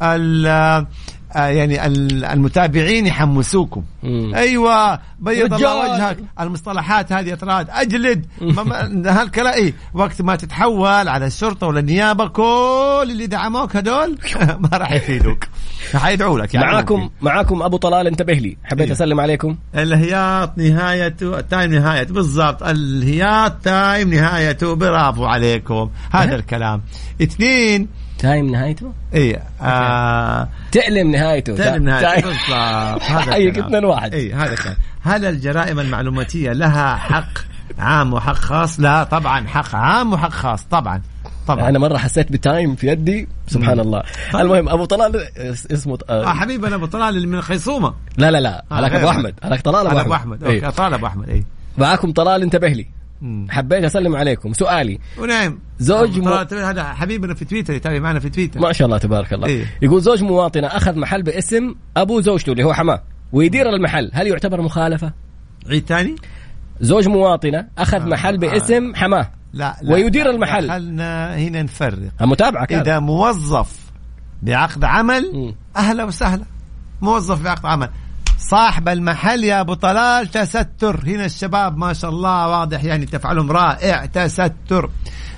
[0.03, 0.87] ال
[1.35, 3.83] يعني ال- المتابعين يحمسوكم.
[4.03, 4.35] مم.
[4.35, 5.95] أيوه بيض الله.
[5.95, 8.27] وجهك المصطلحات هذه تراد أجلد.
[9.07, 14.19] هالكلام إيه وقت ما تتحول على الشرطة ولا النيابة كل اللي دعموك هدول
[14.63, 15.45] ما راح يفيدوك.
[15.95, 16.67] حيدعوا لك يعني.
[16.67, 17.11] معاكم.
[17.23, 18.57] معاكم أبو طلال انتبه لي.
[18.65, 18.93] حبيت إيه.
[18.93, 19.57] أسلم عليكم.
[19.75, 22.63] الهياط نهايته التايم نهايته بالضبط.
[22.63, 25.91] الهياط تايم نهايته برافو عليكم.
[26.11, 26.83] هذا أه؟ الكلام.
[27.23, 27.89] اثنين
[28.21, 31.57] تايم نهايته؟ اي آه تألم نهايته.
[31.57, 32.29] تايم نهايته.
[32.29, 33.29] بالضبط.
[33.37, 33.67] الكلام.
[33.67, 37.29] اثنين واحد اي هذا كان هل الجرائم المعلوماتية لها حق
[37.79, 40.65] عام وحق خاص؟ لا طبعا حق عام وحق خاص.
[40.71, 41.03] طبعا.
[41.47, 41.69] طبعا.
[41.69, 43.29] أنا مرة حسيت بتايم في يدي.
[43.49, 43.81] سبحان مم.
[43.81, 44.03] الله.
[44.35, 48.39] المهم أبو طلال اس- اسمه آه آه حبيبنا أبو طلال اللي من الخيصومه لا لا
[48.41, 48.65] لا.
[48.73, 48.93] آه، هذاك.
[48.93, 49.35] أبو أحمد.
[49.43, 50.13] هذاك طلال أبو أحمد.
[50.13, 50.45] أحمد.
[50.45, 50.67] إيه.
[50.67, 51.45] أوكي طلال أبو أحمد اي
[51.79, 52.87] معاكم طلال انتبه لي.
[53.49, 54.53] حبيت أسلم عليكم.
[54.53, 54.99] سؤالي.
[55.19, 55.59] ونعم.
[55.79, 58.61] زوج تبع هذا حبيبنا في تويتر يتابع معنا في تويتر.
[58.61, 59.47] ما شاء الله تبارك الله.
[59.47, 59.65] إيه.
[59.83, 63.03] يقول زوج مواطنة أخذ محل باسم أبو زوجته اللي هو حماة
[63.33, 64.11] ويدير المحل.
[64.15, 65.13] هل يعتبر مخالفة؟
[65.69, 66.17] عيد ثاني؟
[66.81, 68.39] زوج مواطنة أخذ آه، محل آه.
[68.39, 69.31] باسم حماة.
[69.53, 70.71] لا, لا ويدير لا، المحل.
[70.71, 72.23] خلنا هنا نفرق.
[72.23, 73.91] متابعة إذا موظف
[74.43, 75.55] بعقد عمل.
[75.77, 76.45] أهلا وسهلا.
[77.03, 77.91] موظف بعقد عمل.
[78.41, 81.05] صاحب المحل يا أبو طلال تستر.
[81.07, 84.07] هنا الشباب ما شاء الله واضح يعني تفعلهم رائع.
[84.07, 84.91] تستر.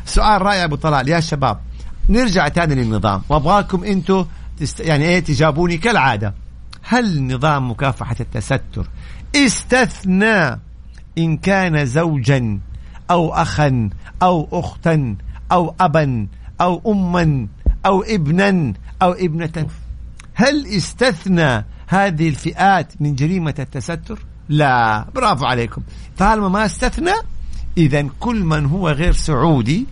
[0.04, 1.08] سؤال رائع أبو طلال.
[1.08, 1.60] يا شباب
[2.08, 3.22] نرجع تاني للنظام.
[3.28, 4.26] وأبغاكم أنتم
[4.58, 4.80] تست...
[4.80, 6.34] يعني إيه تجابوني كالعادة.
[6.82, 8.88] هل نظام مكافحة التستر
[9.36, 10.60] استثنى
[11.18, 12.60] إن كان زوجا
[13.10, 13.90] أو اخا
[14.22, 15.16] أو اختا
[15.52, 16.26] أو ابا
[16.60, 17.46] أو اما
[17.86, 19.66] أو ابنا أو ابنة؟
[20.34, 25.83] هل استثنى هذه الفئات من جريمة التستر؟ لا برافو عليكم.
[26.18, 27.12] طالما ما استثنى
[27.76, 29.87] اذا كل من هو غير سعودي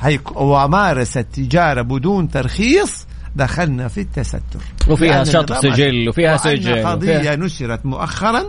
[0.00, 3.06] هيك- ومارس التجارة بدون ترخيص
[3.36, 4.40] دخلنا في التستر.
[4.88, 8.44] وفيها النظام سجل وفيها سجن قضية وفيها- نشرت مؤخرا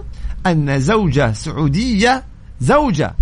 [0.48, 2.24] أن زوجة سعودية
[2.62, 3.16] زوجة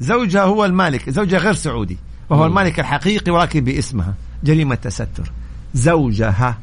[0.00, 1.96] زوجها هو المالك زوجها غير سعودي
[2.30, 2.46] وهو.
[2.46, 5.32] المالك الحقيقي ولكن باسمها جريمة تستر.
[5.74, 6.58] زوجها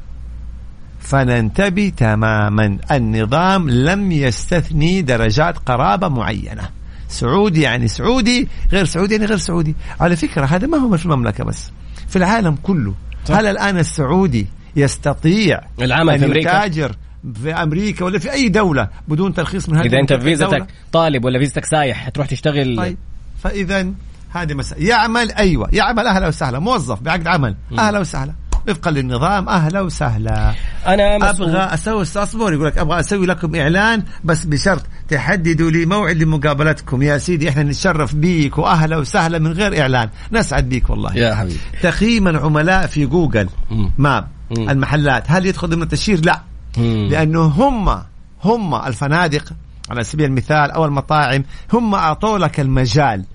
[1.04, 2.78] فننتبه تماما.
[2.92, 6.70] النظام لم يستثني درجات قرابة معينة.
[7.08, 9.76] سعودي يعني سعودي غير سعودي يعني غير سعودي.
[10.00, 11.72] على فكرة هذا ما هو في المملكة بس.
[12.08, 12.94] في العالم كله.
[13.26, 13.36] صح.
[13.36, 16.96] هل الآن السعودي يستطيع العمل في أمريكا؟ يتاجر
[17.44, 21.26] في أمريكا ولا في أي دولة بدون ترخيص من هذه إذا أنت الدولة؟ فيزتك طالب
[21.26, 22.98] ولا فيزتك سايح تروح تشتغل؟ طيب.
[23.44, 23.92] فإذا
[24.30, 24.88] هذه مسألة.
[24.88, 26.60] يعمل أيوه يعمل أهلا وسهلا.
[26.60, 27.56] موظف بعقد عمل.
[27.80, 28.34] أهلا وسهلا.
[28.70, 30.54] وفقا للنظام أهلا وسهلا.
[30.88, 31.50] أنا مسؤول.
[31.50, 37.02] أبغى أسوي اصبر يقول لك أبغى أسوي لكم إعلان بس بشرط تحددوا لي موعد لمقابلتكم.
[37.02, 40.10] يا سيدي إحنا نتشرف بيك واهلا وسهلا من غير إعلان.
[40.32, 41.16] نسعد بيك والله.
[41.16, 41.60] يا حبيبي.
[41.82, 43.50] تقييم العملاء في جوجل.
[43.98, 44.28] ماب.
[44.58, 45.24] المحلات.
[45.28, 46.42] هل يدخل ضمن التشهير؟ لا.
[46.78, 47.08] مم.
[47.12, 48.02] لأنه هم
[48.44, 49.54] هم الفنادق
[49.90, 53.26] على سبيل المثال أو المطاعم هم أعطوا لك المجال.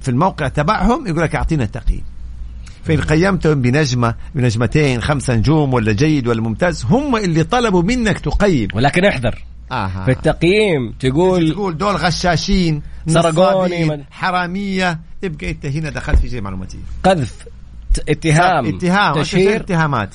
[0.00, 2.02] في الموقع تبعهم يقول لك أعطينا التقييم.
[2.84, 8.68] فإن قيمتهم بنجمة بنجمتين خمسة نجوم ولا جيد ولا ممتاز هم اللي طلبوا منك تقيم.
[8.74, 9.44] ولكن احذر.
[9.72, 10.04] آها.
[10.04, 16.78] في التقييم تقول تقول دول غشاشين سرقوني، حرامية يبقى أنت هنا دخلت في جريمة معلوماتية
[17.04, 17.46] قذف
[18.08, 19.56] اتهام اتهام تشهير.
[19.56, 20.14] اتهامات؟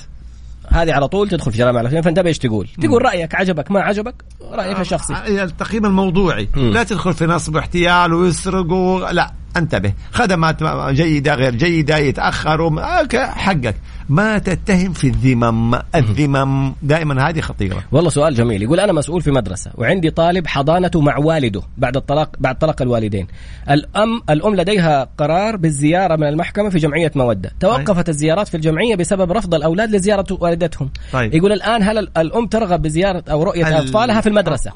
[0.68, 2.68] هذه على طول تدخل في جرائم معلوماتيه فانتبه إيش تقول.
[2.82, 4.14] تقول رأيك عجبك ما عجبك
[4.52, 5.14] رأيك الشخصي.
[5.14, 6.48] آه، التقييم الموضوعي.
[6.56, 6.70] مم.
[6.70, 9.32] لا تدخل في نصب واحتيال ويسرقوا لا.
[9.56, 9.92] انتبه.
[10.12, 12.70] خدمات جيدة غير جيدة يتأخر
[13.14, 13.76] حقك.
[14.08, 15.78] ما تتهم في الذمم.
[15.94, 17.84] الذمم دائما هذه خطيرة.
[17.92, 18.62] والله سؤال جميل.
[18.62, 23.26] يقول أنا مسؤول في مدرسة وعندي طالب حضانته مع والده بعد الطلاق بعد طلاق الوالدين.
[23.70, 27.52] الأم الأم لديها قرار بالزيارة من المحكمة في جمعية مودة.
[27.60, 28.08] توقفت طيب.
[28.08, 30.90] الزيارات في الجمعية بسبب رفض الأولاد لزيارة والدتهم.
[31.12, 31.34] طيب.
[31.34, 34.72] يقول الآن هل الأم ترغب بزيارة أو رؤية أطفالها في المدرسة؟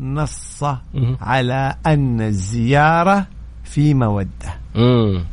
[0.00, 0.64] نص
[1.20, 3.26] على أن الزيارة
[3.66, 4.54] في مودة.
[4.74, 5.24] مم.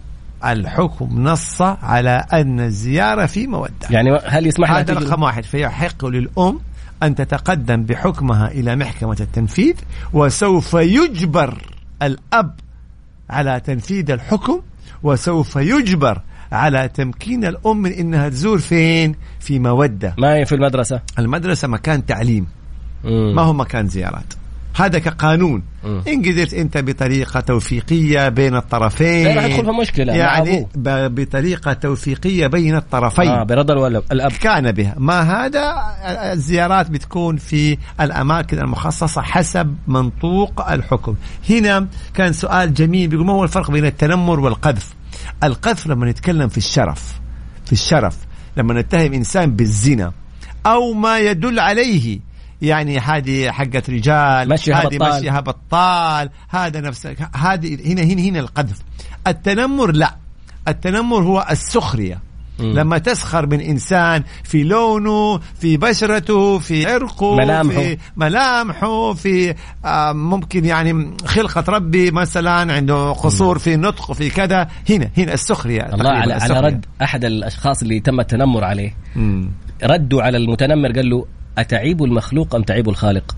[0.45, 3.87] الحكم نص على أن الزيارة في مودة.
[3.89, 5.43] يعني هل يسمح هذا رقم واحد.
[5.43, 6.59] فيحق للأم
[7.03, 9.73] أن تتقدم بحكمها إلى محكمة التنفيذ
[10.13, 11.57] وسوف يجبر
[12.01, 12.55] الأب
[13.29, 14.61] على تنفيذ الحكم
[15.03, 20.15] وسوف يجبر على تمكين الأم من إنها تزور فين؟ في مودة.
[20.17, 22.47] ما هي في المدرسة؟ المدرسة مكان تعليم.
[23.03, 23.35] مم.
[23.35, 24.33] ما هو مكان زيارات؟
[24.75, 25.63] هذا كقانون.
[25.83, 25.87] م.
[26.07, 29.37] إن قدرت أنت بطريقة توفيقية بين الطرفين.
[29.37, 30.13] راح يدخل في مشكلة.
[30.13, 30.67] يعني
[31.07, 33.27] بطريقة توفيقية بين الطرفين.
[33.27, 34.31] آه برضا الأب.
[34.31, 35.73] كان بها؟ ما هذا؟
[36.33, 41.15] الزيارات بتكون في الأماكن المخصصة حسب منطوق الحكم.
[41.49, 44.93] هنا كان سؤال جميل بيقول ما هو الفرق بين التنمر والقذف؟
[45.43, 47.19] القذف لما نتكلم في الشرف
[47.65, 48.17] في الشرف
[48.57, 50.13] لما نتهم إنسان بالزنا
[50.65, 52.19] أو ما يدل عليه
[52.63, 58.79] يعني هذه حقت رجال مشيها هذه مشيها بطال هذا نفس هذه هنا هنا هنا القذف.
[59.27, 60.15] التنمر لا.
[60.67, 62.19] التنمر هو السخرية.
[62.59, 62.73] مم.
[62.73, 69.13] لما تسخر من إنسان في لونه في بشرته في عرقه ملامحه في ملامحه.
[69.13, 69.55] في
[70.13, 74.67] ممكن يعني خلقة ربي مثلا عنده قصور في نطق في كذا.
[74.89, 76.57] هنا هنا السخرية الله على, السخرية.
[76.57, 78.95] على رد أحد الأشخاص اللي تم التنمر عليه.
[79.15, 79.51] مم.
[79.83, 81.25] ردوا على المتنمر قال له
[81.57, 83.35] أتعيب المخلوق أم تعيب الخالق؟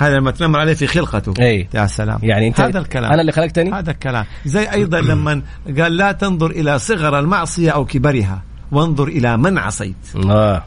[0.00, 1.34] هذا لما تنمر عليه في خلقته.
[1.40, 1.68] أي.
[1.74, 2.18] يا سلام.
[2.22, 3.12] يعني أنت هذا الكلام.
[3.12, 4.24] أنا اللي خلقتني؟ هذا الكلام.
[4.44, 5.42] زي أيضا لما
[5.78, 8.42] قال لا تنظر إلى صغر المعصية أو كبرها
[8.72, 9.96] وانظر إلى من عصيت.
[10.16, 10.64] آه.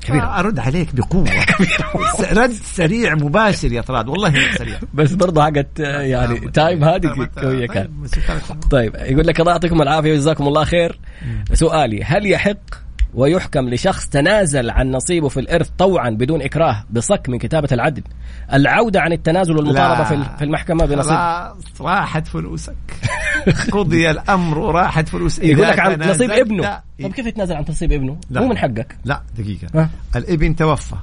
[0.00, 0.22] كبير.
[0.22, 1.26] آه أرد عليك بقوة.
[2.42, 4.08] رد سريع مباشر يا طراد.
[4.08, 4.78] والله سريع.
[4.94, 7.88] بس برضه حقت يعني تايم هذه قويه كان.
[8.70, 10.98] طيب يقول لك الله يعطيكم العافية وجزاكم الله خير.
[11.52, 12.85] سؤالي هل يحق
[13.16, 18.02] ويحكم لشخص تنازل عن نصيبه في الإرث طوعا بدون إكراه بصك من كتابة العدل.
[18.52, 20.04] العودة عن التنازل والمطالبة
[20.36, 21.18] في المحكمة بنصيب.
[21.80, 22.76] راحت فلوسك.
[23.72, 26.80] قضي الأمر وراحت فلوسك يقول لك عن نصيب ابنه.
[27.02, 28.40] طيب كيف يتنازل عن نصيب ابنه؟ لا.
[28.40, 28.96] مو من حقك.
[29.04, 29.80] لا دقيقة.
[29.80, 30.96] أه؟ الإبن توفى.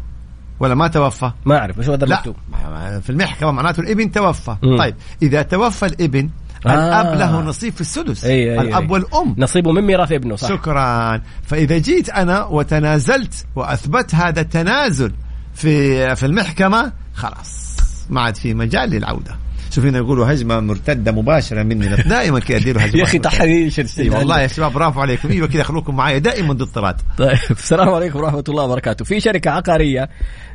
[0.59, 2.99] ولا ما توفى؟ ما أعرف إيش هو لا.
[2.99, 4.55] في المحكمة معناته الإبن توفى.
[4.63, 4.77] م.
[4.77, 6.29] طيب إذا توفى الإبن
[6.65, 7.01] آه.
[7.01, 8.87] الاب له نصيب في السدس أي أي الأب أي.
[8.89, 9.35] والأم.
[9.37, 10.49] نصيبه من ميراث ابنه صح.
[10.49, 11.21] شكرا.
[11.43, 15.11] فإذا جيت أنا وتنازلت وأثبت هذا التنازل
[15.53, 17.77] في في المحكمة خلاص
[18.09, 19.35] ما عاد في مجال للعودة.
[19.71, 21.95] شوف هنا يقولوا هجمة مرتدة مباشرة مني.
[22.05, 25.29] دائما كذا اديله هجمة يا أخي تحريش والله يا شباب برافو عليكم.
[25.29, 29.05] أيوه كذا خلوكم معايا دائما ضد طراد طيب السلام عليكم ورحمة الله وبركاته.
[29.05, 30.09] في شركة عقارية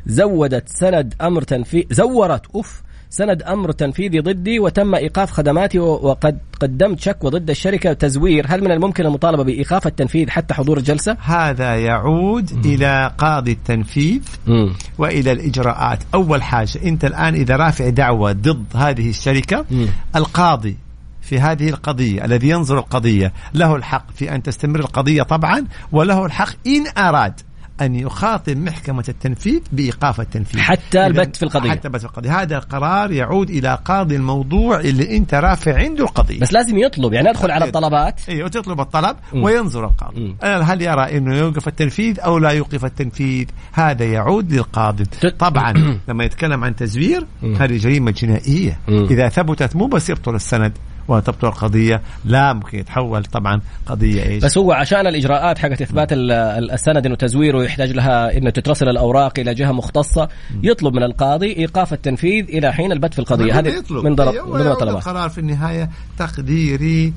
[0.05, 6.99] زودت سند أمر تنفيذ زورت أوف سند أمر تنفيذي ضدي وتم إيقاف خدماتي وقد قدمت
[6.99, 12.53] شكوى ضد الشركة تزوير هل من الممكن المطالبة بإيقاف التنفيذ حتى حضور الجلسة هذا يعود
[12.53, 12.61] م.
[12.65, 14.69] إلى قاضي التنفيذ م.
[14.97, 19.85] وإلى الإجراءات أول حاجة أنت الآن إذا رافع دعوة ضد هذه الشركة م.
[20.15, 20.77] القاضي
[21.21, 26.53] في هذه القضية الذي ينظر القضية له الحق في أن تستمر القضية طبعا وله الحق
[26.67, 27.41] إن أراد
[27.81, 30.61] أن يخاطب محكمة التنفيذ بإيقاف التنفيذ.
[30.61, 31.71] حتى البت في القضية.
[31.71, 32.41] حتى البت في القضية.
[32.41, 36.39] هذا القرار يعود إلى قاضي الموضوع اللي أنت رافع عنده القضية.
[36.39, 38.21] بس لازم يطلب يعني أدخل على الطلبات.
[38.29, 39.43] أيوه تطلب الطلب م.
[39.43, 40.21] وينظر القاضي.
[40.21, 40.35] م.
[40.43, 45.03] هل يرى أنه يوقف التنفيذ أو لا يوقف التنفيذ؟ هذا يعود للقاضي.
[45.39, 45.73] طبعا
[46.09, 48.79] لما يتكلم عن تزوير هذه جريمة جنائية.
[48.89, 50.73] إذا ثبتت مو بس يبطل السند
[51.09, 57.05] وتبطل القضية لا ممكن يتحول طبعا قضية إيش؟ بس هو عشان الإجراءات حقت إثبات السند
[57.05, 60.29] إنه تزويره يحتاج لها إنه تترسل الأوراق إلى جهة مختصة
[60.63, 63.59] يطلب من القاضي إيقاف التنفيذ إلى حين البت في القضية.
[63.59, 65.07] هذه من ضرب من الطلبات.
[65.07, 67.13] القرار في النهاية تقديري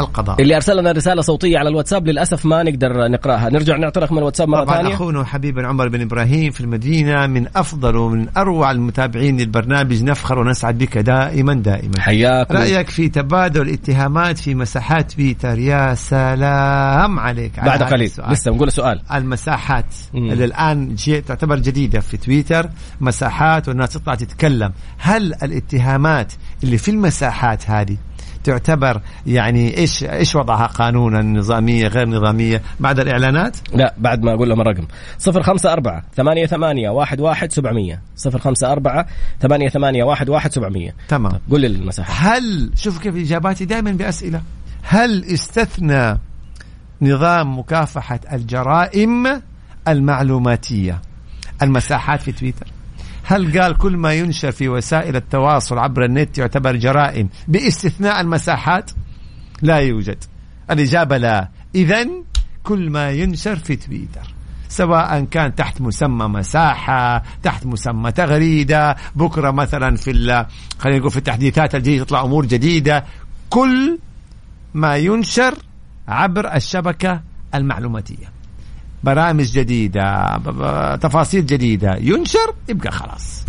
[0.00, 0.42] القضاء.
[0.42, 3.50] اللي ارسل لنا رسالة صوتية على الواتساب للأسف ما نقدر نقرأها.
[3.50, 4.94] نرجع نعطي رقم الواتساب مرة ثانية.
[4.94, 10.78] أخونا وحبيبنا عمر بن إبراهيم في المدينة من أفضل ومن أروع المتابعين للبرنامج نفخر ونسعد
[10.78, 12.00] بك دائما دائما.
[12.00, 17.60] حياك رأيك في تبادل الاتهامات في مساحات بيتر يا سلام عليك.
[17.60, 18.10] بعد قليل.
[18.28, 19.00] لسه نقول سؤال.
[19.14, 19.94] المساحات.
[20.14, 20.30] مم.
[20.30, 22.70] اللي الآن تعتبر جديدة في تويتر.
[23.00, 24.72] مساحات والناس تطلع تتكلم.
[24.98, 26.32] هل الاتهامات
[26.64, 27.96] اللي في المساحات هذه
[28.46, 34.48] تعتبر يعني إيش إيش وضعها قانونا نظامية غير نظامية بعد الإعلانات؟ لا بعد ما أقول
[34.48, 34.86] لهم الرقم.
[35.26, 39.04] 054 88 11 700 054
[39.42, 41.32] 88 11 700 تمام.
[41.50, 42.36] قول لي المساحة.
[42.36, 44.42] هل شوف كيف إجاباتي دائما بأسئلة.
[44.82, 46.18] هل استثنى
[47.02, 49.42] نظام مكافحة الجرائم
[49.88, 51.00] المعلوماتية؟
[51.62, 52.66] المساحات في تويتر.
[53.28, 58.90] هل قال كل ما ينشر في وسائل التواصل عبر النت يعتبر جرائم باستثناء المساحات؟
[59.62, 60.24] لا يوجد.
[60.70, 61.48] الإجابة لا.
[61.74, 62.06] إذا
[62.62, 64.34] كل ما ينشر في تويتر
[64.68, 70.44] سواء كان تحت مسمى مساحة تحت مسمى تغريدة بكرة مثلا في
[70.78, 73.04] خلينا نقول في التحديثات الجديدة تطلع أمور جديدة.
[73.50, 73.98] كل
[74.74, 75.54] ما ينشر
[76.08, 77.20] عبر الشبكة
[77.54, 78.35] المعلوماتية.
[79.06, 80.36] برامج جديدة
[80.96, 81.96] تفاصيل جديدة.
[82.00, 83.44] ينشر؟ يبقى خلاص.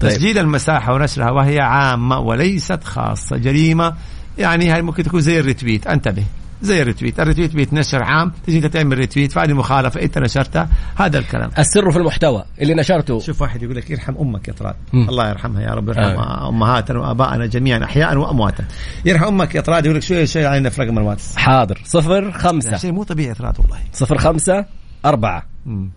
[0.00, 0.10] طيب.
[0.10, 3.94] تسجيل المساحة ونشرها وهي عامة وليست خاصة جريمة.
[4.38, 5.86] يعني هاي ممكن تكون زي ال retweet.
[5.86, 6.24] انتبه.
[6.62, 7.20] زي ال retweet.
[7.20, 8.32] ال retweet بيتنشر عام.
[8.46, 10.02] تجي انت تعمل retweet فهذه مخالفة.
[10.02, 10.68] انت نشرتها.
[10.96, 11.50] هذا الكلام.
[11.58, 13.18] السر في المحتوى اللي نشرته.
[13.20, 14.74] شوف واحد يقول لك يرحم أمك يا طراد.
[14.94, 16.48] الله يرحمها يا رب يرحم آه.
[16.48, 18.64] أمهاتنا وآبائنا جميعا احياء وأمواتا.
[19.04, 21.36] يرحم أمك يا طراد يقول لك شوية شوية علينا في رقم الواتس.
[21.36, 21.80] حاضر.
[21.84, 22.76] صفر خمسة.
[22.76, 23.78] شيء مو طبيعي طراد والله.
[23.92, 24.79] صفر خمسة.
[25.04, 25.90] أربعة مم.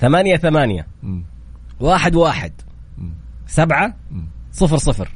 [0.00, 1.22] ثمانية ثمانية مم.
[1.80, 2.52] واحد واحد
[2.98, 3.10] مم.
[3.46, 4.26] سبعة مم.
[4.52, 5.08] صفر صفر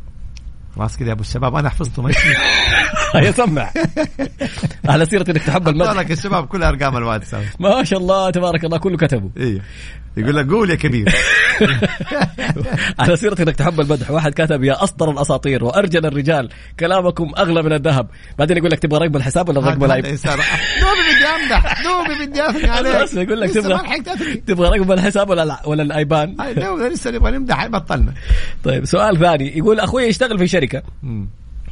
[0.76, 2.11] خلاص كذا يا أبو الشباب أنا حفظته ما
[3.14, 3.70] هيا سمع.
[4.88, 5.92] على سيرة إنك تحب المدح.
[5.92, 9.61] لك الشباب كل أرقام الواتساب ما شاء الله تبارك الله كله كتبوا أيوه
[10.16, 11.08] يقول لك قول يا كبير.
[12.98, 16.48] على سيرة إنك تحب المدح واحد كتب يا أسطر الأساطير وأرجل الرجال
[16.80, 18.08] كلامكم أغلى من الذهب.
[18.38, 20.04] بعدين يقول لك تبغى رقم الحساب ولا رقم الايب
[20.80, 22.96] دوبي بدي أمدح دوبي بدي اثني عليك.
[22.96, 24.00] بس يقول لك تبغى
[24.46, 26.37] تبغى رقم الحساب ولا ولا الايبان
[26.92, 28.12] لسه نبغى نمدح بطلنا.
[28.64, 29.58] طيب سؤال ثاني.
[29.58, 30.62] يقول أخوي يشتغل في شركة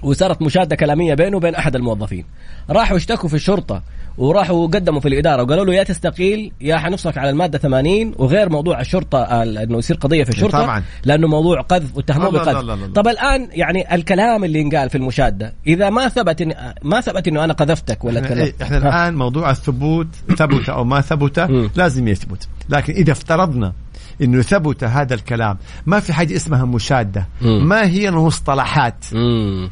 [0.03, 2.25] وصارت مشادة كلامية بينه وبين أحد الموظفين.
[2.71, 3.83] راحوا اشتكوا في الشرطة
[4.19, 8.81] وراحوا قدموا في الإدارة وقالوا له يا تستقيل يا حنفصلك على المادة 80 وغير موضوع
[8.81, 13.95] الشرطة إنه يصير قضية في الشرطة طبعا لأنه موضوع قذف واتهموه بقذف طب الآن يعني
[13.95, 18.25] الكلام اللي ينقال في المشادة إذا ما ثبت إن ما ثبت إنه أنا قذفتك ولا
[18.25, 21.39] إحنا, إيه إحنا الآن موضوع الثبوت ثبت أو ما ثبت
[21.77, 22.49] لازم يثبت.
[22.69, 23.73] لكن إذا افترضنا
[24.23, 25.59] إنه ثبت هذا الكلام.
[25.87, 27.27] ما في حاجة اسمها مشادة.
[27.43, 29.05] ما هي المصطلحات.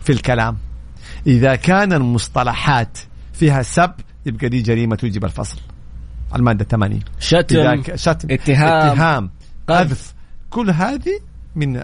[0.03, 0.57] في الكلام؟
[1.27, 2.99] إذا كان المصطلحات
[3.33, 3.93] فيها سب
[4.27, 5.59] يبقى دي جريمة توجب الفصل.
[6.35, 9.31] المادة 80 شتم, شتم اتهام اتهام
[9.69, 10.15] قذف.
[10.51, 11.21] كل هذه
[11.57, 11.83] من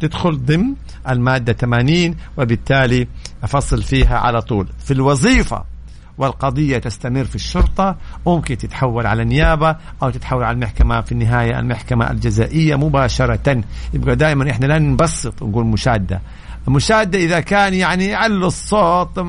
[0.00, 0.74] تدخل ضمن
[1.08, 3.08] المادة 80 وبالتالي
[3.42, 4.68] أفصل فيها على طول.
[4.78, 5.64] في الوظيفة
[6.20, 12.10] والقضية تستمر في الشرطة ممكن تتحول على النيابة أو تتحول على المحكمة في النهاية المحكمة
[12.10, 13.62] الجزائية مباشرة.
[13.94, 16.20] يبقى دائما إحنا لا نبسط ونقول مشادة.
[16.68, 19.20] مشادة إذا كان يعني علوا الصوت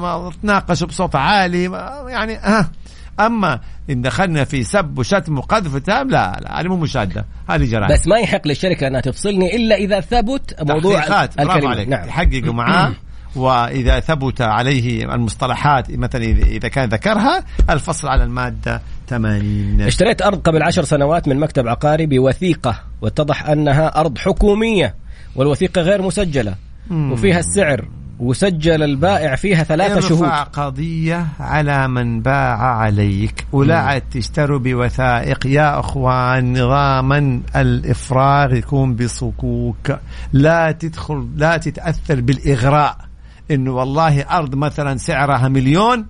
[0.41, 1.63] تناقشوا بصوت عالي
[2.08, 2.71] يعني ها.
[3.19, 7.93] أما إن دخلنا في سب وشتم وقذف وتهم لا لا هذه مو مشادة هذه جرائم.
[7.93, 11.04] بس ما يحق للشركة أنها تفصلني إلا إذا ثبت موضوع
[11.39, 11.84] الكلمة.
[11.84, 12.08] نعم.
[12.08, 12.91] يحققوا معاه.
[13.36, 20.63] وإذا ثبت عليه المصطلحات مثلا اذا كان ذكرها الفصل على المادة 80 اشتريت أرض قبل
[20.63, 24.96] عشر سنوات من مكتب عقاري بوثيقه واتضح أنها أرض حكومية
[25.36, 26.56] والوثيقة غير مسجلة
[26.91, 27.88] وفيها السعر
[28.20, 35.48] وسجل البائع فيها ثلاثة شهور قضية على من باع عليك ولا عاد تشتروا بوثائق.
[35.48, 39.91] يا أخوان نظاما الإفراغ يكون بصكوك.
[40.34, 43.11] لا تدخل لا تتأثر بالإغراء.
[43.51, 46.06] إنه والله أرض مثلا سعرها مليون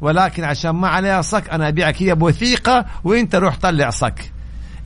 [0.00, 4.32] ولكن عشان ما عليها صك أنا أبيعك هي بوثيقة وأنت روح طلع صك.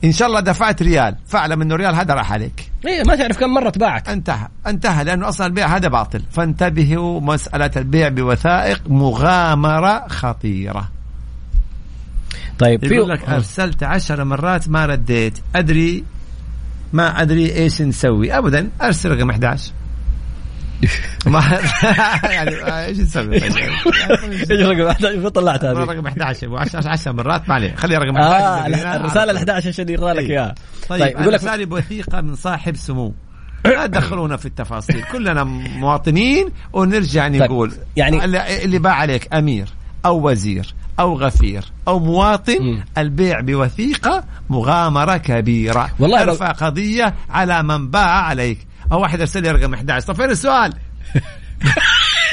[0.03, 1.15] إن شاء الله دفعت ريال.
[1.27, 2.71] فاعلم إنه ريال هذا راح عليك.
[2.87, 4.47] إيه ما تعرف كم مرة تباعت انتهى.
[4.67, 6.23] انتهى لأنه أصلا البيع هذا باطل.
[6.31, 10.89] فانتبهوا مسألة البيع بوثائق مغامرة خطيرة.
[12.59, 15.39] طيب يقول لك أرسلت عشر مرات ما رديت.
[15.55, 16.03] أدري
[16.93, 18.37] ما أدري إيش نسوي.
[18.37, 19.71] ابدا أرسل رقم 11
[21.25, 21.59] ما
[22.35, 27.97] يعني إيش نسوي؟ إيش رقم 11 طلعت هذه؟ رقم 11 10 مرات ما عليه خلي
[27.97, 30.55] رقم 11 آه الرسالة ال 11 عشان يقرا لك إياها.
[30.89, 33.13] طيب, طيب يقول لك رساله بوثيقة من صاحب سمو.
[33.65, 35.03] لا تدخلونا في التفاصيل.
[35.11, 37.73] كلنا مواطنين ونرجع طيب، نقول.
[37.95, 38.25] يعني
[38.63, 39.69] اللي باع عليك أمير
[40.05, 45.89] أو وزير أو غفير أو مواطن البيع بوثيقة مغامرة كبيرة.
[45.99, 48.68] والله أرفع قضية على من باع عليك.
[48.91, 50.73] أو واحد ارسل لي رقم 11 طب فين السؤال؟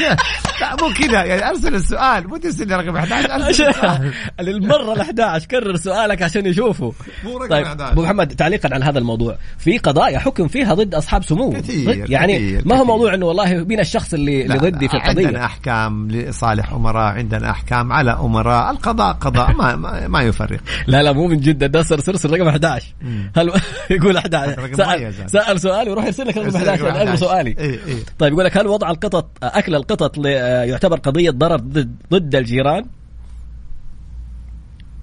[0.61, 2.29] لا مو كذا يعني أرسل السؤال.
[2.29, 4.13] مو ترسل لي رقم 11 أرسل السؤال.
[4.41, 6.93] للمرة ال 11 كرر سؤالك عشان يشوفوا
[7.25, 7.93] مو رقم طيب 11.
[7.93, 9.37] أبو محمد تعليقا على هذا الموضوع.
[9.59, 11.51] في قضايا حكم فيها ضد أصحاب سمو.
[11.51, 12.87] كثير، يعني كثير، ما هو كثير.
[12.87, 15.45] موضوع إنه والله مين الشخص اللي, اللي ضدي في عندنا القضية.
[15.45, 18.71] أحكام لصالح أمراء عندنا أحكام على أمراء.
[18.71, 20.61] القضاء قضاء ما ما, ما يفرق.
[20.87, 22.87] لا لا مو من جده ده ارسل رقم 11
[23.37, 23.53] هل
[23.91, 25.27] يقول 11 رقم سأل, هذا.
[25.27, 27.27] سأل سؤال ويروح يرسل لك رقم يرسل 11 رقم لأنه 11.
[27.27, 27.51] سؤالي.
[27.59, 28.03] إيه، إيه.
[28.19, 30.27] طيب يقول لك هل وضع القطط أكل القطط ل-
[30.71, 31.57] يعتبر قضية ضرر
[32.13, 32.85] ضد الجيران؟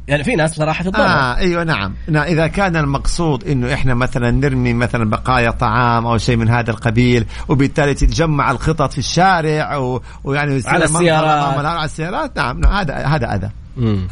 [0.08, 1.94] يعني في ناس صراحة تتضرر آه أيوه نعم.
[2.08, 6.72] نا إذا كان المقصود إنه إحنا مثلا نرمي مثلا بقايا طعام أو شيء من هذا
[6.72, 10.02] القبيل وبالتالي تتجمع القطط في الشارع و...
[10.24, 11.66] ويعني على السيارات.
[11.66, 12.60] على السيارات نعم.
[12.60, 13.50] نعم، هذا هذا أذى.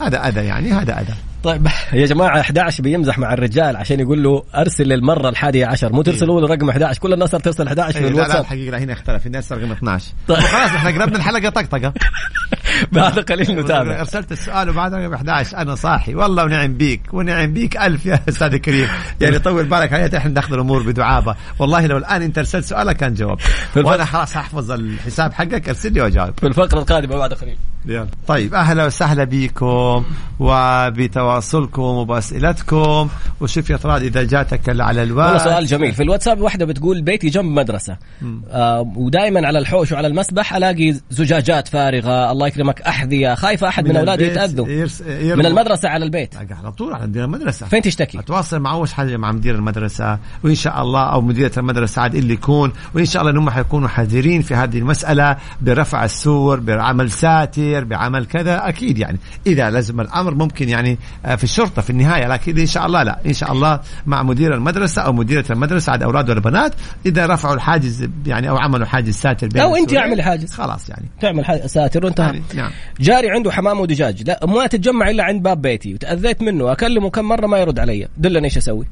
[0.01, 1.13] هذا أذى يعني هذا أذى.
[1.43, 5.93] طيب يا جماعة 11 بيمزح مع الرجال عشان يقول له أرسل للمرة الحادية عشر.
[5.93, 8.41] مو ترسلوا له رقم 11 كل الناس صارت ترسل 11 في إيه لا لا الواتساب.
[8.41, 10.37] الحقيقة هنا اختلف الناس رقم 12 طيب.
[10.37, 11.93] خلاص إحنا قربنا الحلقة طقطقة.
[12.91, 16.15] بعد قليل نتابع أرسلت السؤال وبعد رقم 11 أنا صاحي.
[16.15, 17.01] والله ونعم بيك.
[17.13, 18.87] ونعم بيك ألف يا أستاذ كريم.
[19.21, 21.35] يعني طول بالك علي إحنا ناخذ الأمور بدعابة.
[21.59, 23.37] والله لو الآن أنت أرسلت سؤالك كان جواب.
[23.75, 25.69] وأنا خلاص أحفظ الحساب حقك.
[25.69, 26.33] أرسل لي وأجاوب.
[26.39, 27.57] في الفقرة القادمة بعد قليل.
[27.85, 28.07] يلا.
[28.27, 30.03] طيب أهلا وسهلا بكم
[30.39, 33.09] وبتواصلكم وبأسئلتكم.
[33.41, 35.41] وشوف يا طراد إذا جاتك على الواتس.
[35.41, 35.93] والله سؤال جميل.
[35.93, 37.97] في الواتساب واحدة بتقول بيتي جنب مدرسة.
[38.51, 42.31] آه ودائما على الحوش وعلى المسبح ألاقي زجاجات فارغة.
[42.31, 42.81] الله يكرمك.
[42.81, 43.35] أحذية.
[43.35, 45.35] خايفة أحد من, أولادي البيت يتأذوا.
[45.35, 46.35] من المدرسة على البيت.
[46.35, 47.65] على طول على مدير المدرسة.
[47.65, 50.19] فين تشتكي؟ أتواصل مع أول حاجة مع مدير المدرسة.
[50.43, 52.73] وإن شاء الله أو مديره المدرسة عاد اللي يكون.
[52.95, 58.67] وإن شاء الله انهم حيكونوا حذرين في هذه المسألة برفع السور بعمل ساتر بعمل كذا
[58.69, 59.17] أكيد يعني.
[59.47, 62.27] إذا لزم الأمر ممكن يعني آه، في الشرطة في النهاية.
[62.27, 63.19] لكن إن شاء الله لا.
[63.25, 66.73] إن شاء الله مع مدير المدرسة أو مديرة المدرسة عاد أولاد ولا بنات
[67.05, 70.53] إذا رفعوا الحاجز يعني أو عملوا حاجز ساتر بين أنت السورين، اعملي حاجز.
[70.53, 71.05] خلاص يعني.
[71.21, 72.25] تعمل ح- ساتر وانتهى.
[72.25, 72.71] يعني نعم.
[72.99, 74.23] جاري عنده حمام ودجاج.
[74.27, 75.93] لا ما تتجمع إلا عند باب بيتي.
[75.93, 76.71] وتأذيت منه.
[76.71, 78.07] أكلمه كم مرة ما يرد علي.
[78.17, 78.87] دلني إيش أسوي.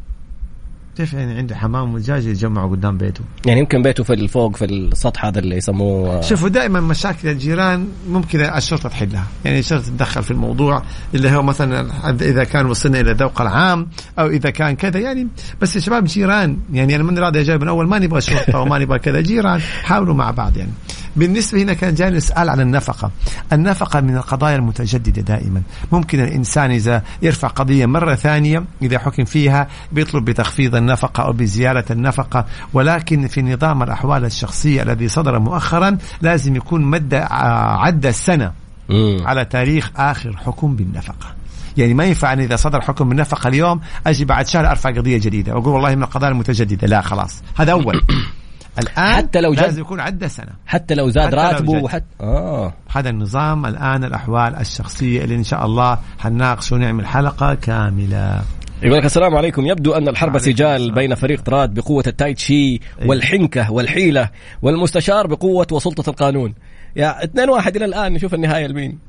[0.99, 5.25] كيف يعني عنده حمام ودجاج يتجمعوا قدام بيته؟ يعني يمكن بيته في الفوق في السطح
[5.25, 10.83] هذا اللي يسموه شوفوا دائما مشاكل الجيران ممكن الشرطة تحلها، يعني الشرطة تتدخل في الموضوع
[11.15, 11.87] اللي هو مثلا
[12.21, 13.87] إذا كان وصلنا إلى ذوق العام
[14.19, 15.27] أو إذا كان كذا يعني
[15.61, 16.57] بس يا شباب جيران.
[16.73, 20.15] يعني أنا من راضي جاي من أول ما نبغى شرطة وما نبغى كذا جيران حاولوا
[20.15, 20.71] مع بعض يعني.
[21.15, 23.11] بالنسبة هنا كان جاني سؤال عن النفقة،
[23.53, 29.67] النفقة من القضايا المتجددة دائما، ممكن الإنسان إذا يرفع قضية مرة ثانية إذا حكم فيها
[29.91, 32.45] بيطلب بتخفيض النفقة أو بزيادة النفقة.
[32.73, 38.51] ولكن في نظام الأحوال الشخصية الذي صدر مؤخرا لازم يكون مدى ع- عدى السنة
[38.89, 39.27] مم.
[39.27, 41.35] على تاريخ آخر حكم بالنفقة.
[41.77, 45.55] يعني ما ينفع إذا صدر حكم بالنفقة اليوم أجي بعد شهر أرفع قضية جديدة.
[45.55, 46.87] وأقول والله من القضايا المتجددة.
[46.87, 47.41] لا خلاص.
[47.57, 48.01] هذا أول.
[48.79, 50.51] الآن حتى لو جد- لازم يكون عدى سنة.
[50.65, 51.71] حتى لو زاد راتبه.
[51.83, 52.73] وحتى آه.
[52.89, 58.41] هذا النظام الآن الأحوال الشخصية اللي إن شاء الله حنناقشه ونعمل حلقة كاملة.
[58.83, 59.65] يقول لك السلام عليكم.
[59.65, 60.91] يبدو أن الحرب سجال.
[60.91, 64.29] بين فريق طراد بقوة التايتشي والحنكة والحيلة
[64.61, 66.53] والمستشار بقوة وسلطة القانون.
[66.95, 69.08] يا اثنين واحد إلى الآن نشوف النهاية لمين؟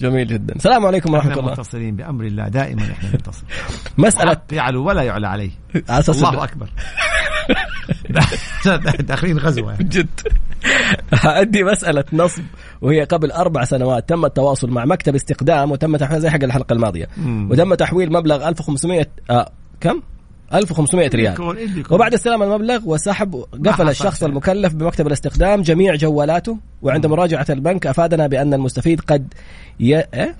[0.00, 0.54] جميل جدا.
[0.56, 1.50] السلام عليكم ورحمة الله.
[1.52, 3.42] متصلين بأمر الله دائما إحنا نتصل
[3.98, 5.50] مساله يعلو ولا يعلى عليه.
[5.88, 6.68] على أساس الله أكبر.
[9.00, 9.72] داخلين غزوة.
[9.72, 9.84] يعني.
[9.84, 10.20] جد.
[11.24, 12.42] أدي مسألة نصب
[12.80, 17.08] وهي قبل أربع سنوات تم التواصل مع مكتب استقدام وتم تحويل زي حق الحلقة الماضية.
[17.26, 20.02] وتم تحويل مبلغ 1500 آه كم؟
[20.54, 21.56] 1500 ريال يكون.
[21.90, 24.22] وبعد استلام المبلغ وسحب قفل الشخص.
[24.22, 29.34] المكلف بمكتب الاستخدام جميع جوالاته وعند مراجعة البنك أفادنا بأن المستفيد قد
[29.80, 29.96] ي...
[29.96, 30.36] إيه؟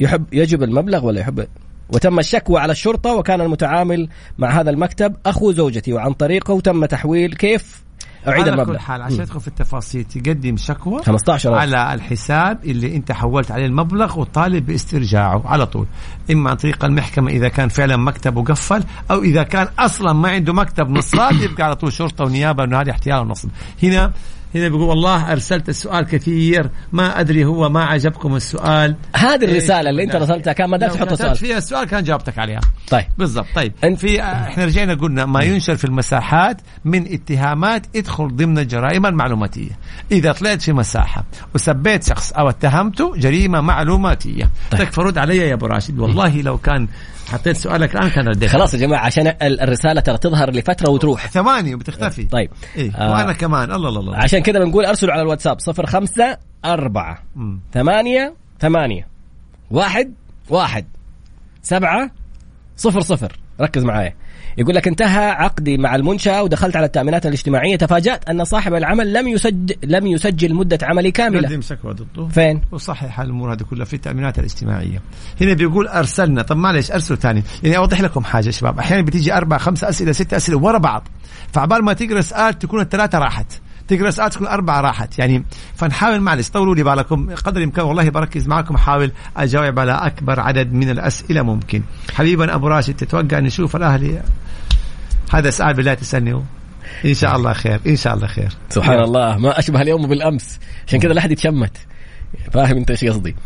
[0.00, 1.46] يحب يجب المبلغ ولا يحب
[1.88, 4.08] وتم الشكوى على الشرطة وكان المتعامل
[4.38, 7.87] مع هذا المكتب أخو زوجتي وعن طريقه تم تحويل كيف
[8.28, 8.76] أعيد على المبلغ.
[8.76, 11.58] كل حال عشان تدخل في التفاصيل تقدم شكوى 15 ألف.
[11.58, 15.86] على الحساب اللي انت حولت عليه المبلغ وطالب باسترجاعه على طول.
[16.30, 20.52] إما عن طريق المحكمة إذا كان فعلا مكتبه قفل أو إذا كان أصلا ما عنده
[20.52, 23.48] مكتب نصاب يبقى على طول شرطة ونيابة إنه هذه احتيال ونصب.
[23.82, 24.12] هنا
[24.54, 28.96] هنا بيقول والله أرسلت السؤال كثير ما أدري هو ما عجبكم السؤال.
[29.16, 30.22] هذه إيش؟ الرسالة اللي أنت نعم.
[30.22, 31.36] رسلتها كان ما دام تحط كتبت سؤال.
[31.36, 32.60] فيها السؤال كان جاوبتك عليها.
[32.90, 33.04] طيب.
[33.18, 33.46] بالضبط.
[33.54, 33.72] طيب.
[33.84, 39.70] أنت- في إحنا رجعنا قلنا ما ينشر في المساحات من اتهامات يدخل ضمن الجرائم المعلوماتية.
[40.12, 41.24] إذا طلعت في مساحة
[41.54, 44.50] وسبيت شخص أو اتهمته جريمة معلوماتية.
[44.70, 44.80] طيب.
[44.80, 45.98] تكفى رد علي يا أبو راشد.
[45.98, 46.88] والله لو كان
[47.28, 51.26] حطيت سؤالك الآن كان رديت خلاص يا جماعة عشان ال- الرسالة ترى تظهر لفترة وتروح
[51.28, 53.10] ثواني وبتختفي طيب إيه؟ آه.
[53.12, 57.60] وأنا كمان الله الله الله عشان كذا بنقول أرسلوا على الواتساب صفر خمسة أربعة مم.
[57.72, 59.06] ثمانية ثمانية
[59.70, 60.12] واحد
[60.48, 60.86] واحد
[61.62, 62.10] سبعة
[62.76, 64.14] صفر صفر ركز معايا.
[64.58, 67.76] يقول لك انتهى عقدي مع المنشأة ودخلت على التأمينات الاجتماعية.
[67.76, 71.60] تفاجأت أن صاحب العمل لم يسجل لم يسجل مدة عملي كاملة.
[71.60, 72.28] شكوى ضده.
[72.28, 75.02] فين؟ وصحح الأمور هذه كلها في التأمينات الاجتماعية.
[75.40, 76.42] هنا بيقول أرسلنا.
[76.42, 78.78] طب معلش أرسلوا ثاني يعني أوضح لكم حاجة يا شباب.
[78.78, 81.08] أحيانا بتيجي أربع خمس أسئلة ست أسئلة ورا بعض.
[81.52, 83.52] فعبال ما تقرأ سؤال تكون الثلاثة راحت.
[83.88, 85.18] تقرا سؤال تكون اربعه راحت.
[85.18, 87.34] يعني فنحاول معلش طولوا لي بالكم.
[87.34, 91.82] قدر الإمكان والله بركز معكم احاول أجاوب على أكبر عدد من الأسئلة ممكن.
[92.14, 94.22] حبيبا أبو راشد تتوقع نشوف الأهلي؟
[95.32, 96.42] هذا سؤال بالله تسألني.
[97.04, 98.52] إن شاء الله خير إن شاء الله خير.
[98.68, 100.58] سبحان الله ما أشبه اليوم بالأمس.
[100.86, 101.76] عشان كذا لا أحد يتشمت.
[102.52, 103.36] فاهم انت إيش قصدي.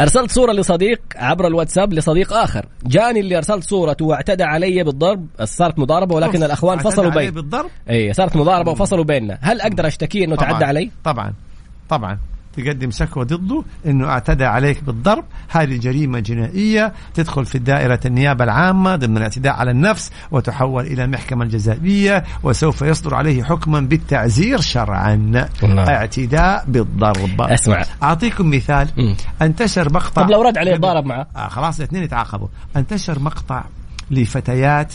[0.00, 2.66] أرسلت صورة لصديق عبر الواتساب لصديق آخر.
[2.86, 7.70] جاني اللي أرسلت صورته واعتدى علي بالضرب صارت مضاربة ولكن الأخوان فصلوا عليه بين بالضرب؟
[7.90, 9.38] اي صارت مضاربة وفصلوا بيننا.
[9.40, 10.36] هل أقدر أشتكي إنه.
[10.36, 11.34] تعدى علي؟ طبعا
[11.88, 12.18] طبعا.
[12.56, 15.24] تقدم شكوى ضده إنه اعتدى عليك بالضرب.
[15.48, 21.44] هذه جريمة جنائية تدخل في دائرة النيابة العامة ضمن الاعتداء على النفس وتحول إلى المحكمه
[21.44, 25.48] الجزائية وسوف يصدر عليه حكما بالتعزير شرعا.
[25.64, 27.40] اعتداء بالضرب.
[27.40, 27.84] أسمع.
[28.02, 28.88] أعطيكم مثال.
[28.96, 29.16] مم.
[29.42, 31.26] انتشر مقطع طب لو رد عليه ضارب معه.
[31.36, 32.48] آه خلاص الاثنين يتعاقبوا.
[32.76, 33.64] انتشر مقطع
[34.10, 34.94] لفتيات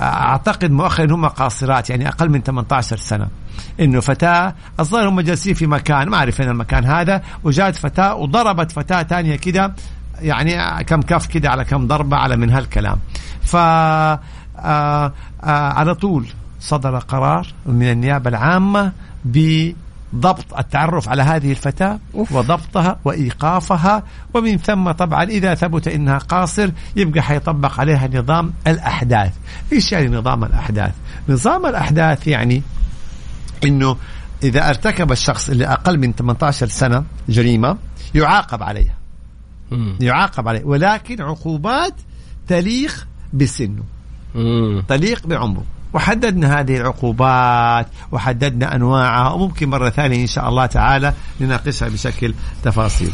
[0.00, 3.28] أعتقد مؤخرا هم قاصرات يعني أقل من 18 سنة.
[3.80, 8.72] إنه فتاة الظاهر هم جالسين في مكان ما أعرف فين المكان هذا وجات فتاة وضربت
[8.72, 9.72] فتاة ثانية كده
[10.20, 12.98] يعني كم كف كده على كم ضربة على من هالكلام.
[13.42, 14.20] ف آه
[14.64, 15.12] آه
[15.72, 16.26] على طول
[16.60, 18.92] صدر قرار من النيابة العامة
[19.24, 19.72] ب
[20.14, 22.32] ضبط التعرف على هذه الفتاة أوف.
[22.32, 24.02] وضبطها وإيقافها
[24.34, 29.32] ومن ثم طبعا إذا ثبت إنها قاصر يبقى حيطبق عليها نظام الأحداث
[29.72, 30.92] إيش يعني نظام الأحداث
[31.28, 32.62] نظام الأحداث يعني
[33.64, 33.96] إنه
[34.42, 37.76] إذا ارتكب الشخص اللي أقل من 18 سنة جريمة
[38.14, 38.94] يعاقب عليها
[39.70, 39.96] مم.
[40.00, 41.94] يعاقب عليه ولكن عقوبات
[42.48, 43.82] تليق بسنه
[44.34, 44.82] مم.
[44.88, 51.88] تليق بعمره وحددنا هذه العقوبات وحددنا أنواعها وممكن مرة ثانية إن شاء الله تعالى نناقشها
[51.88, 53.10] بشكل تفاصيل.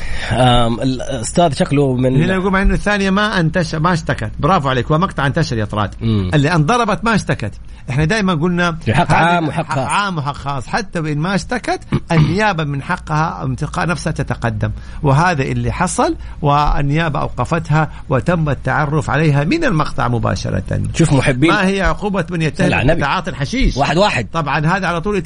[0.83, 4.99] الاستاذ شكله من هنا يقول مع إنه الثانية ما انتشر ما اشتكت، برافو عليك هو
[4.99, 5.95] مقطع انتشر يا طراد.
[6.03, 7.53] اللي انضربت ما اشتكت،
[7.91, 9.89] إحنا دائما قلنا حق عام وحق حق خاص.
[9.89, 11.81] عام وحق خاص، حتى وإن ما اشتكت
[12.13, 14.71] النيابة من حقها من تلقاء نفسها تتقدم،
[15.03, 20.83] وهذا اللي حصل والنيابة أوقفتها وتم التعرف عليها من المقطع مباشرة.
[20.95, 22.95] شوف محبين ما هي عقوبة من يتهم.
[22.95, 25.23] بتعاطي الحشيش واحد واحد طبعا هذا على طول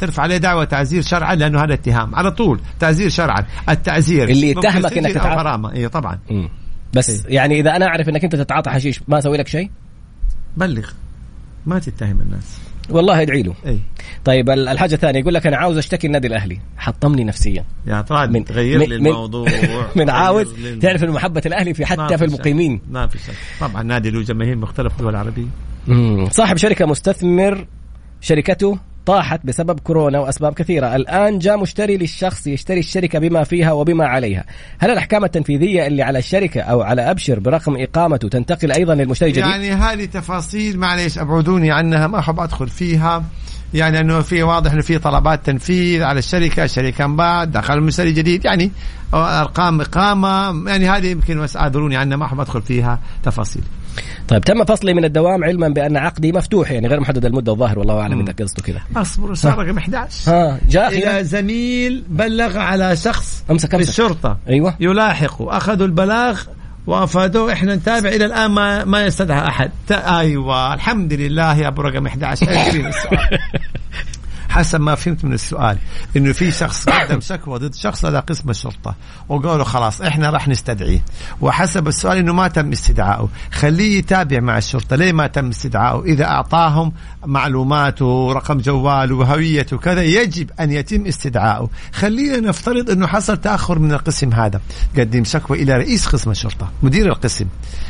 [0.00, 4.98] ترفع عليه دعوة تعزير شرعا لأنه هذا اتهام على طول تعزير شرعا التعزير اللي يتهمك
[4.98, 5.72] أو تتعاطى.
[5.74, 6.48] اي طبعا مم.
[6.94, 7.34] بس إيه.
[7.34, 9.70] يعني إذا أنا أعرف إنك أنت تتعاطى حشيش ما أسوي لك شيء
[10.56, 10.90] بلغ
[11.66, 12.58] ما تتهم الناس.
[12.90, 13.54] والله ادعي له.
[13.66, 13.78] إي.
[14.24, 16.58] طيب ال- الحاجة الثانية يقول لك أنا عاوز أشتكي النادي الأهلي.
[16.76, 17.64] حطمني نفسيا.
[17.86, 19.48] يا طراد من- تغير من- لي الموضوع.
[19.96, 22.24] من عاوز تعرف ان محبة الأهلي في حتى في.
[22.24, 22.80] المقيمين.
[22.90, 23.34] ما في شك.
[23.60, 25.46] طبعا نادي له جماهير مختلفة في الدول العربية
[25.88, 26.28] مم.
[26.30, 27.66] صاحب شركة مستثمر
[28.20, 34.06] شركته طاحت بسبب كورونا وأسباب كثيرة، الآن جاء مشتري للشخص يشتري الشركة بما فيها وبما
[34.06, 34.44] عليها،
[34.78, 39.48] هل الأحكام التنفيذية اللي على الشركة أو على أبشر برقم إقامته تنتقل أيضا للمشتري الجديد؟
[39.48, 43.24] يعني هذه تفاصيل معليش أبعدوني عنها ما أحب أدخل فيها
[43.74, 48.44] يعني أنه في واضح أنه في طلبات تنفيذ على الشركة، الشركة انباعت، دخل المشتري جديد
[48.44, 48.70] يعني
[49.14, 53.62] أرقام إقامة يعني هذه يمكن بس أعذروني عنها ما أحب أدخل فيها تفاصيل.
[54.28, 58.00] طيب تم فصلي من الدوام علما بأن عقدي مفتوح يعني غير محدد المدة الظاهر والله
[58.00, 58.80] أعلم انك قصده كذا.
[58.96, 63.88] أصبر صار رقم 11 ها جاء اذا أخيرا زميل بلغ على شخص أمسك في أمسك.
[63.88, 64.74] الشرطه أيوه.
[64.80, 66.40] يلاحقوا أخذوا البلاغ
[66.86, 67.52] وأفادوه.
[67.52, 69.70] إحنا نتابع إلى الآن ما ما يستدعى أحد.
[69.90, 73.38] أيوه الحمد لله يا أبو رقم 11 إيش فينا السؤال
[74.56, 75.78] حسب ما فهمت من السؤال.
[76.16, 78.94] إنه في شخص قدم شكوى ضد شخص لدى قسم الشرطة.
[79.28, 81.04] وقالوا خلاص إحنا راح نستدعيه.
[81.40, 84.96] وحسب السؤال إنه ما تم استدعائه خليه يتابع مع الشرطة.
[84.96, 86.92] ليه ما تم استدعائه إذا أعطاهم
[87.26, 93.92] معلوماته رقم جواله وهويته كذا يجب أن يتم استدعائه خلينا نفترض أنه حصل تأخر من
[93.92, 94.60] القسم هذا.
[94.98, 97.46] قدم شكوى إلى رئيس قسم الشرطة مدير القسم.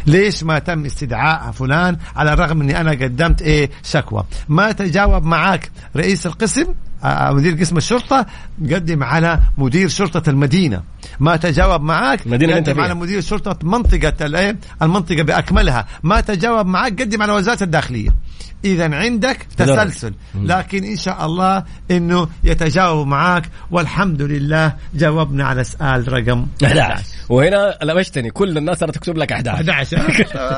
[0.07, 4.25] ليش ما تم استدعاء فلان؟ على الرغم أني أنا قدمت إيه شكوى.
[4.49, 6.67] ما تجاوب معاك رئيس القسم؟
[7.05, 8.27] مدير قسم الشرطة
[8.63, 10.83] قدم على مدير شرطة المدينة.
[11.21, 12.81] ما تجاوب معاك أنت قدم.
[12.81, 15.87] على مدير شرطة منطقة الإيه؟ المنطقة بأكملها.
[16.03, 18.11] ما تجاوب معاك قدم على وزارة الداخلية.
[18.65, 19.47] إذا عندك.
[19.57, 20.15] تسلسل.
[20.35, 23.43] لكن إن شاء الله إنه يتجاوب معاك.
[23.71, 29.61] والحمد لله جاوبنا على سؤال رقم 11 وهنا لبشتني كل الناس صارت تكتب لك 11
[29.61, 29.99] 11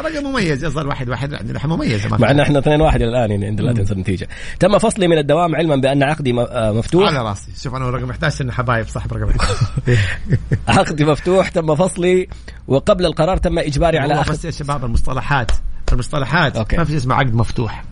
[0.04, 0.64] رقم مميز.
[0.64, 1.34] يصل واحد واحد.
[1.34, 2.30] عندنا مميزة ما مع.
[2.30, 4.28] إن إحنا 2 1 إلى الآن يعني عند لا تنسى النتيجة.
[4.60, 7.08] تم فصلي من الدوام علما بأن عقدي م- آه، مفتوح.
[7.08, 7.52] على راسي.
[7.62, 9.66] شوف أنا رقم 11 إنه حبايب صاحب رقم 11
[10.78, 12.28] عقدي مفتوح تم فصلي
[12.68, 15.50] وقبل القرار تم إجباري على اخذ بس يا شباب المصطلحات.
[15.92, 16.56] المصطلحات.
[16.56, 16.76] أوكي.
[16.76, 17.84] ما في اسمه عقد مفتوح.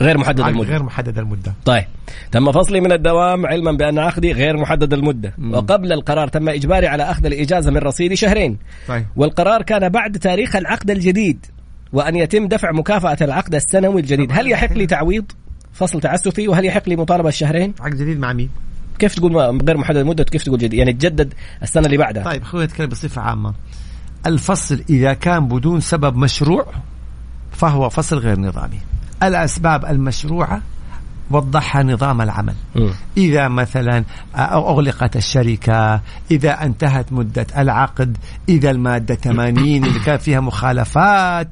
[0.00, 0.68] غير محدد عقد المدة.
[0.70, 1.54] غير محدد المدة.
[1.64, 1.84] طيب.
[2.32, 5.34] تم فصلي من الدوام علما بأن عقدي غير محدد المدة.
[5.52, 8.58] وقبل القرار تم إجباري على أخذ الإجازة من رصيدي شهرين.
[8.88, 9.06] طيب.
[9.16, 11.46] والقرار كان بعد تاريخ العقد الجديد
[11.92, 14.28] وأن يتم دفع مكافأة العقد السنوي الجديد.
[14.32, 15.24] هل يحق لي تعويض؟
[15.74, 18.50] فصل تعسفي وهل يحق لي مطالبة الشهرين؟ عقد جديد مع مين؟
[18.98, 22.24] كيف تقول غير محدد المده كيف تقول جديد؟ يعني تجدد السنة اللي بعدها.
[22.24, 23.54] طيب خلينا نتكلم بصفة عامة.
[24.26, 26.66] الفصل إذا كان بدون سبب مشروع
[27.52, 28.80] فهو فصل غير نظامي.
[29.22, 30.62] الأسباب المشروعة
[31.30, 32.54] وضحها نظام العمل.
[32.76, 32.90] مم.
[33.16, 34.04] إذا مثلا
[34.36, 36.00] أغلقت الشركة
[36.30, 38.16] إذا انتهت مدة العقد
[38.48, 41.48] إذا المادة 80 اللي كان فيها مخالفات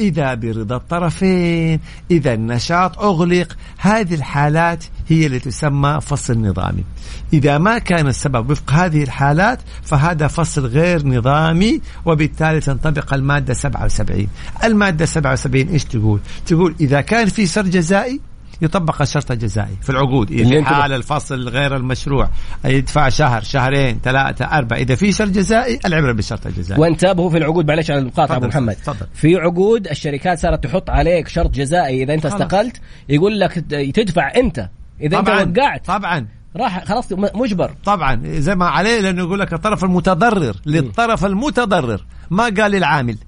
[0.00, 3.56] إذا برضا الطرفين إذا النشاط أغلق.
[3.78, 6.84] هذه الحالات هي اللي تسمى فصل نظامي.
[7.32, 14.26] إذا ما كان السبب وفق هذه الحالات فهذا فصل غير نظامي وبالتالي تنطبق المادة 77
[14.64, 18.20] المادة 77 إيش تقول؟ تقول إذا كان في سر جزائي
[18.62, 22.28] يطبق الشرط الجزائي في العقود اللي في حال الفصل غير المشروع
[22.64, 24.78] يدفع شهر شهرين ثلاثة أربعة.
[24.78, 28.74] إذا في شرط جزائي العبرة بالشرط الجزائي وانتبهوا في العقود معلش على المقاطعة أبو محمد.
[28.74, 29.06] تفضل.
[29.14, 32.26] في عقود الشركات صارت تحط عليك شرط جزائي إذا أنت.
[32.26, 33.52] استقلت يقول لك
[33.94, 34.68] تدفع أنت.
[35.00, 36.26] إذا طبعا انت وقعت طبعا.
[36.56, 37.70] راح خلاص م- مجبر.
[37.84, 42.04] طبعا زي ما عليه لأنه يقول لك الطرف المتضرر للطرف المتضرر.
[42.30, 43.18] ما قال للعامل.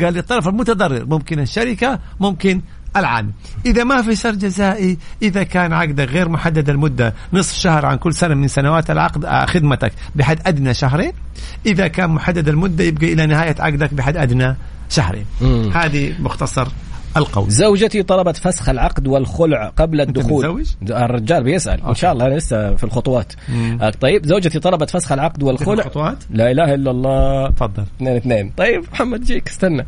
[0.00, 1.04] قال للطرف المتضرر.
[1.06, 2.60] ممكن الشركة ممكن
[2.96, 3.30] العامل
[3.66, 8.14] إذا ما في سر جزائي إذا كان عقدك غير محدد المدة نصف شهر عن كل
[8.14, 11.12] سنة من سنوات العقد آه، خدمتك بحد أدنى شهرين.
[11.66, 14.56] إذا كان محدد المدة يبقى إلى نهاية عقدك بحد أدنى
[14.88, 15.24] شهرين.
[15.74, 16.68] هذه مختصر
[17.16, 20.48] القول زوجتي طلبت فسخ العقد والخلع قبل الدخول.
[20.48, 21.82] متزوج؟ الرجال بيسأل.
[21.82, 23.32] إن شاء الله لسه في الخطوات.
[23.48, 23.90] مم.
[24.00, 25.72] طيب زوجتي طلبت فسخ العقد والخلع.
[25.74, 27.50] الخطوات؟ لا إله إلا الله.
[27.50, 27.82] تفضل.
[27.82, 28.52] اثنين اثنين.
[28.56, 29.86] طيب محمد جيك استنى.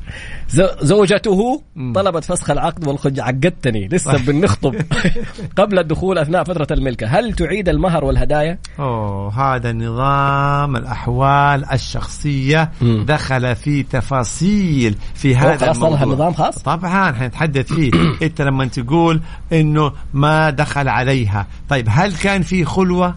[0.83, 1.63] زوجته
[1.95, 3.25] طلبت فسخ العقد والخلع.
[3.25, 3.89] عقدتني.
[3.89, 4.75] لسه بنخطب.
[5.59, 7.07] قبل الدخول أثناء فترة الملكة.
[7.07, 13.05] هل تعيد المهر والهدايا؟ أوه هذا نظام الأحوال الشخصية مم.
[13.09, 16.05] دخل في تفاصيل في هذا الموضوع.
[16.05, 17.12] نظام خاص؟ طبعا.
[17.15, 17.91] حنتحدث فيه
[18.27, 19.21] أنت لما تقول
[19.53, 23.15] إنه ما دخل عليها طيب هل كان في خلوة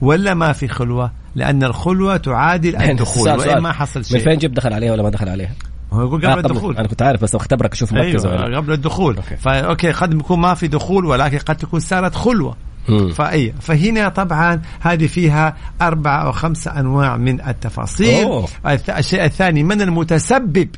[0.00, 3.62] ولا ما في خلوة لأن الخلوة تعادل الدخول وإن سؤال.
[3.62, 5.52] ما حصل من شيء فين جبت دخل عليها ولا ما دخل عليها؟
[5.92, 8.72] هو يقول آه، قبل الدخول أنا كنت عارف بس اختبرك أشوف مركز ولا أيوه قبل
[8.72, 9.36] الدخول okay.
[9.36, 12.56] ف okay قد يكون ما في دخول ولكن قد تكون صارت خلوة.
[13.14, 18.48] فأي فهنا طبعا هذه فيها أربعة أو خمسة أنواع من التفاصيل أوه.
[18.98, 20.68] الشيء الثاني من المتسبب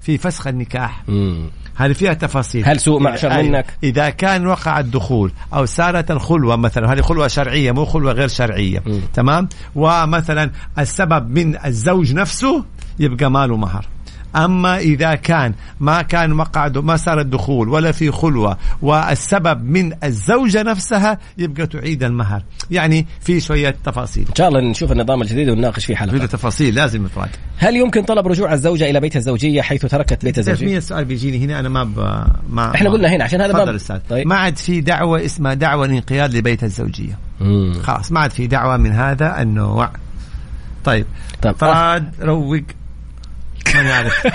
[0.00, 1.50] في فسخ النكاح مم.
[1.80, 3.42] هذه فيها تفاصيل هل سوء معشر.
[3.42, 8.28] منك؟ إذا كان وقع الدخول أو صارت الخلوة مثلا هذه خلوة شرعية مو خلوة غير
[8.28, 9.00] شرعية مم.
[9.14, 12.64] تمام ومثلا السبب من الزوج نفسه
[12.98, 13.86] يبقى ماله مهر
[14.36, 20.62] أما إذا كان ما كان وقع ما صار الدخول ولا في خلوة والسبب من الزوجة
[20.62, 22.42] نفسها يبقى تعيد المهر.
[22.70, 24.24] يعني في شوية تفاصيل.
[24.28, 27.28] إن شاء الله نشوف النظام الجديد ونناقش فيه في حلقه تفاصيل لازم إفراد.
[27.58, 31.04] هل يمكن طلب رجوع الزوجة إلى بيت الزوجية حيث تركت بيت تعرف مين الزوجيه؟ السؤال
[31.04, 31.98] بيجيني هنا أنا ما ب...
[32.50, 33.98] ما إحنا ما- قلنا هنا عشان هذا أستاذ.
[34.10, 34.26] طيب.
[34.26, 37.18] ما عاد في دعوة اسمها دعوة الانقياد لبيت الزوجية.
[37.40, 37.72] مم.
[37.82, 39.90] خلاص ما عاد في دعوة من هذا النوع
[40.84, 41.06] طيب.
[41.42, 41.54] طيب.
[41.56, 42.60] فراد روق.
[43.76, 44.26] ماني عارف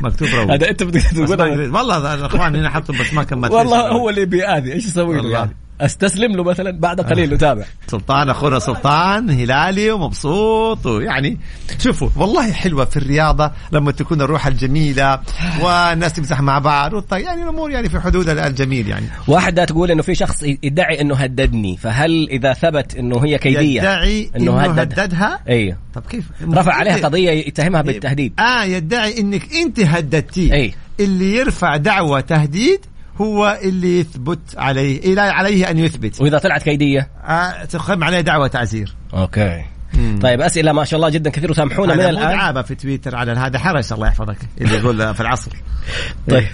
[0.00, 1.68] مكتوب روق هذا أنت بدك بس ما تقول أدري.
[1.68, 3.88] والله الأخوان هنا حطوا بس ما كملت والله.
[3.88, 5.30] هو اللي بيأذي إيش أسوي له.
[5.30, 11.38] يعني؟ أستسلم له مثلا بعد قليل نتابع سلطان أخونا سلطان هلالي ومبسوط ويعني
[11.78, 15.20] شوفوا والله حلوة في الرياضة لما تكون الروح الجميلة
[15.62, 19.06] والناس تمزح مع بعض يعني الأمور يعني في حدود الجميل يعني.
[19.28, 24.30] واحدة تقول إنه في شخص يدعي إنه هددني فهل إذا ثبت إنه هي كيدية؟ يدعي
[24.36, 25.40] إنه هددها.
[25.48, 28.40] أيوه طب كيف؟ رفع عليها إنت- قضية يتهمها بالتهديد.
[28.40, 30.52] آه يدعي إنك أنت هددتيه.
[30.52, 30.74] أي.
[31.00, 32.80] اللي يرفع دعوى تهديد
[33.20, 36.20] هو اللي يثبت عليه إلى عليه أن يثبت.
[36.20, 38.94] وإذا طلعت كيدية؟ آه عليه دعوى تعزير.
[39.14, 39.64] أوكي.
[39.94, 40.18] مم.
[40.22, 42.28] طيب أسئلة ما شاء الله جدا كثير وسامحونا من هذا الآن.
[42.28, 45.52] دعابة في تويتر على هذا حرس الله يحفظك اللي يقول في العصر.
[46.30, 46.48] طيب.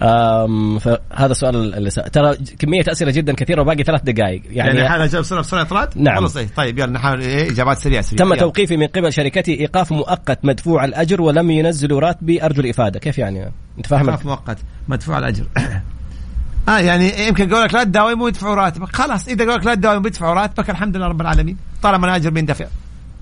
[0.00, 2.08] أم فهذا سؤال اللي سأ...
[2.08, 6.26] ترى كمية أسئلة جدا كثيرة وباقي ثلاث دقائق يعني, يعني, حاجة بسرعة بسرعة طلعت نعم.
[6.26, 8.24] صحيح طيب يلا نحاول إيه إجابات سريعة سريعة.
[8.24, 8.40] تم يلا.
[8.40, 12.98] توقيفي من قبل شركتي إيقاف مؤقت مدفوع الأجر ولم ينزلوا راتبي أرجو الإفادة.
[12.98, 15.44] كيف يعني؟ أنت فاهم؟ إيقاف مؤقت مدفوع الأجر.
[16.68, 18.96] آه يعني يمكن يقول لك لا تداوم ويدفعوا راتبك.
[18.96, 21.56] خلاص إذا قال لك لا تداوم ويدفعوا راتبك الحمد لله رب العالمين.
[21.82, 22.66] طالما الاجر بيندفع.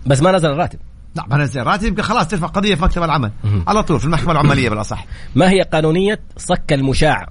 [0.06, 0.78] بس ما نزل الراتب.
[1.14, 3.30] لا ما نزل راتب يبقى خلاص ترفع قضية في مكتب العمل.
[3.66, 5.06] على طول في المحكمة العماليه بالأصح.
[5.34, 7.28] ما هي قانونية صك المشاع؟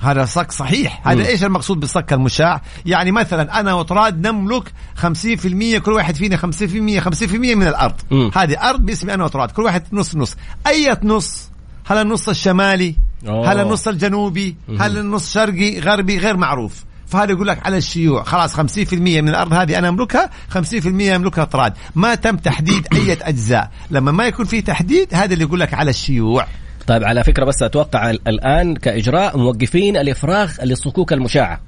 [0.00, 1.08] هذا صك صحيح.
[1.08, 1.26] هذا مم.
[1.26, 4.72] إيش المقصود بالصك المشاع؟ يعني مثلا أنا وطراد نملك
[5.02, 7.94] 50% كل واحد فينا 50% 50% من الأرض.
[8.10, 8.30] مم.
[8.34, 10.36] هذه أرض باسمي أنا وطراد كل واحد نص نص.
[10.66, 11.50] أي نص؟
[11.86, 12.96] هل النص الشمالي؟
[13.26, 13.52] أوه.
[13.52, 16.84] هل النص الجنوبي هل النص شرقي غربي غير معروف.
[17.06, 18.22] فهذا يقول لك على الشيوع.
[18.22, 21.72] خلاص 50% من الأرض هذه أنا أملكها 50% يملكها طراد.
[21.94, 23.70] ما تم تحديد أي أجزاء.
[23.90, 26.46] لما ما يكون في تحديد هذا اللي يقول لك على الشيوع.
[26.86, 31.60] طيب على فكرة بس أتوقع ال- الآن كإجراء موقفين الإفراغ للصكوك المشعه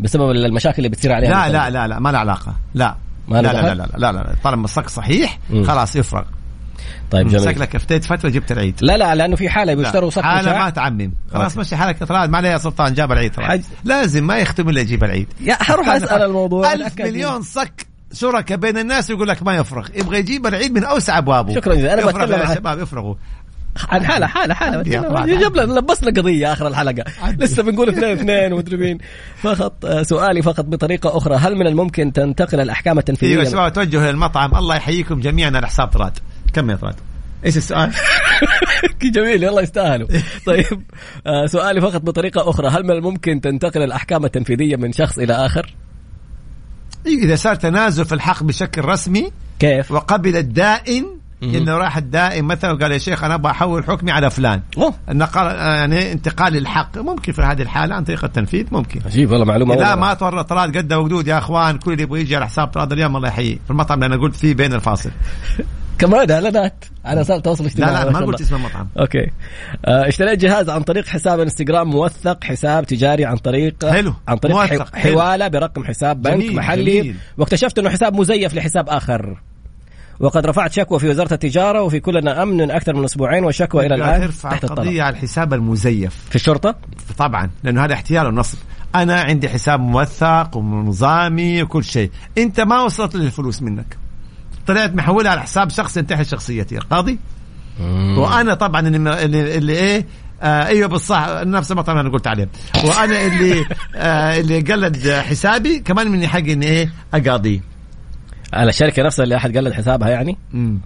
[0.00, 1.52] بسبب المشاكل اللي بتصير عليها لا.
[1.52, 2.54] لا لا لا ما له علاقة.
[2.74, 2.96] لا.
[3.28, 5.38] ما لا, لا؟ لا, لا, لا, لا, لا طالما الصك صحيح.
[5.64, 6.22] خلاص يفرغ.
[7.12, 7.44] طيب جميل.
[7.44, 8.74] شكلك افتيت فترة جبت العيد.
[8.80, 9.74] لا لا لأنه في حالة.
[9.74, 11.12] بيشتروا صك حالة ما تعمم.
[11.32, 11.56] خلاص.
[11.56, 15.28] مشي حالك طلال ما عليها سلطان جاب العيد حج- لازم ما يختم إلا يجيب العيد.
[15.40, 17.06] يا حروح أسأل الموضوع ألف أتأكد.
[17.08, 19.88] مليون صك شركة بين الناس يقول لك ما يفرغ.
[19.94, 21.54] يبغى يجيب العيد من أوسع أبوابه.
[21.54, 21.94] شكراً جزيلاً.
[21.98, 23.14] يفرغ بتكلم يا شباب افرغوا
[23.88, 24.82] عن حالة حالة حالة.
[25.38, 27.04] جاب لنا لبسنا قضية آخر الحلقة.
[27.38, 28.98] لسه بنقول اثنين اثنين ومدري مين.
[29.42, 31.36] فقط آه، سؤالي فقط بطريقة أخرى.
[31.36, 35.50] هل من الممكن تنتقل الأحكام أيوه التنفيذيه يا شباب توجهوا للمطعم الله يحييكم جميعا.
[35.56, 36.18] على حساب طراد
[36.52, 36.94] كم يا طراد
[37.44, 37.92] إيش السؤال؟
[39.02, 40.08] جميل يلا يستاهلوا.
[40.46, 40.82] طيب
[41.26, 42.68] آه، سؤالي فقط بطريقة أخرى.
[42.68, 45.74] هل من الممكن تنتقل الأحكام التنفيذية من شخص إلى آخر؟
[47.06, 51.06] إيه، إذا صار تنازل في الحق بشكل رسمي كيف؟ وقبل الدائن.
[51.42, 54.62] إنه راح الدائن مثلا وقال يا شيخ أنا أبغى أحول حكمي على فلان.
[55.08, 59.00] النقل يعني انتقال الحق ممكن في هذه الحالة عن طريق التنفيذ ممكن.
[59.06, 62.36] عجيب والله معلومة لا ما تورط طراد قد وقدود يا أخوان كل اللي يبغى يجي
[62.36, 63.58] على حساب طراد اليوم الله يحييه.
[63.64, 65.10] في المطعم اللي أنا قلت فيه بين الفاصل.
[66.02, 68.40] كمان اعلانات على وسائل التواصل لا الاجتماعي لا ما ما قلت.
[68.40, 69.30] اسم المطعم أوكي
[69.84, 74.14] آه، اشتريت جهاز عن طريق حساب انستغرام موثق حساب تجاري عن طريق حلو.
[74.28, 74.96] عن طريق موثق.
[74.96, 76.56] حوالة برقم حساب بنك جميل.
[76.56, 77.16] محلي جميل.
[77.38, 79.42] واكتشفت إنه حساب مزيف لحساب آخر
[80.20, 84.20] وقد رفعت شكوى في وزارة التجارة وفي كلنا أمن أكثر من أسبوعين والشكوى إلى الآن
[84.20, 86.74] ترفع تحت الطلب قضية على الحساب المزيف في الشرطة
[87.18, 88.58] طبعا لأنه هذا احتيال ونصب
[88.94, 93.96] أنا عندي حساب موثق ونظامي وكل شيء أنت ما وصلت لي الفلوس منك
[94.66, 97.18] طلعت محولها على حساب شخص ينتحل شخصيتي القاضي
[98.16, 100.06] وأنا طبعا اللي, اللي, اللي إيه
[100.42, 102.48] آه أيوه بالصح نفس المطعم أنا قلت عليه.
[102.84, 107.60] وأنا اللي آه اللي قلد حسابي كمان مني حق إني إيه اقاضيه
[108.52, 110.80] على الشركة نفسها اللي أحد قلد حسابها يعني؟ امم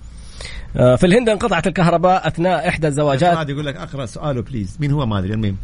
[0.77, 3.37] آه، في الهند انقطعت الكهرباء أثناء إحدى الزواجات.
[3.37, 5.57] هذا يقول لك أقرأ سؤاله بليز مين هو؟ ما أدري المهم.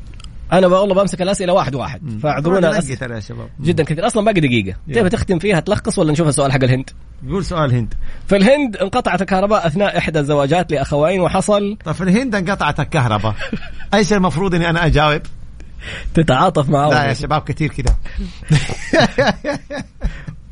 [0.53, 2.21] أنا والله بمسك الأسئلة واحد واحد.
[2.23, 3.49] فاعذرونا ترى يا شباب.
[3.61, 4.07] جدا كثير.
[4.07, 4.77] أصلا باقي دقيقة.
[4.95, 6.91] تبي تختم فيها تلخص ولا نشوف السؤال حق الهند؟
[7.29, 7.95] قول سؤال هند.
[8.27, 11.77] في الهند انقطعت الكهرباء أثناء إحدى الزواجات لأخوين وحصل.
[11.85, 13.35] طيب في الهند انقطعت الكهرباء.
[13.95, 15.23] إيش المفروض إني أنا أجاوب؟
[16.15, 16.91] تتعاطف معه.
[16.91, 17.97] لا يا شباب كثير كذا.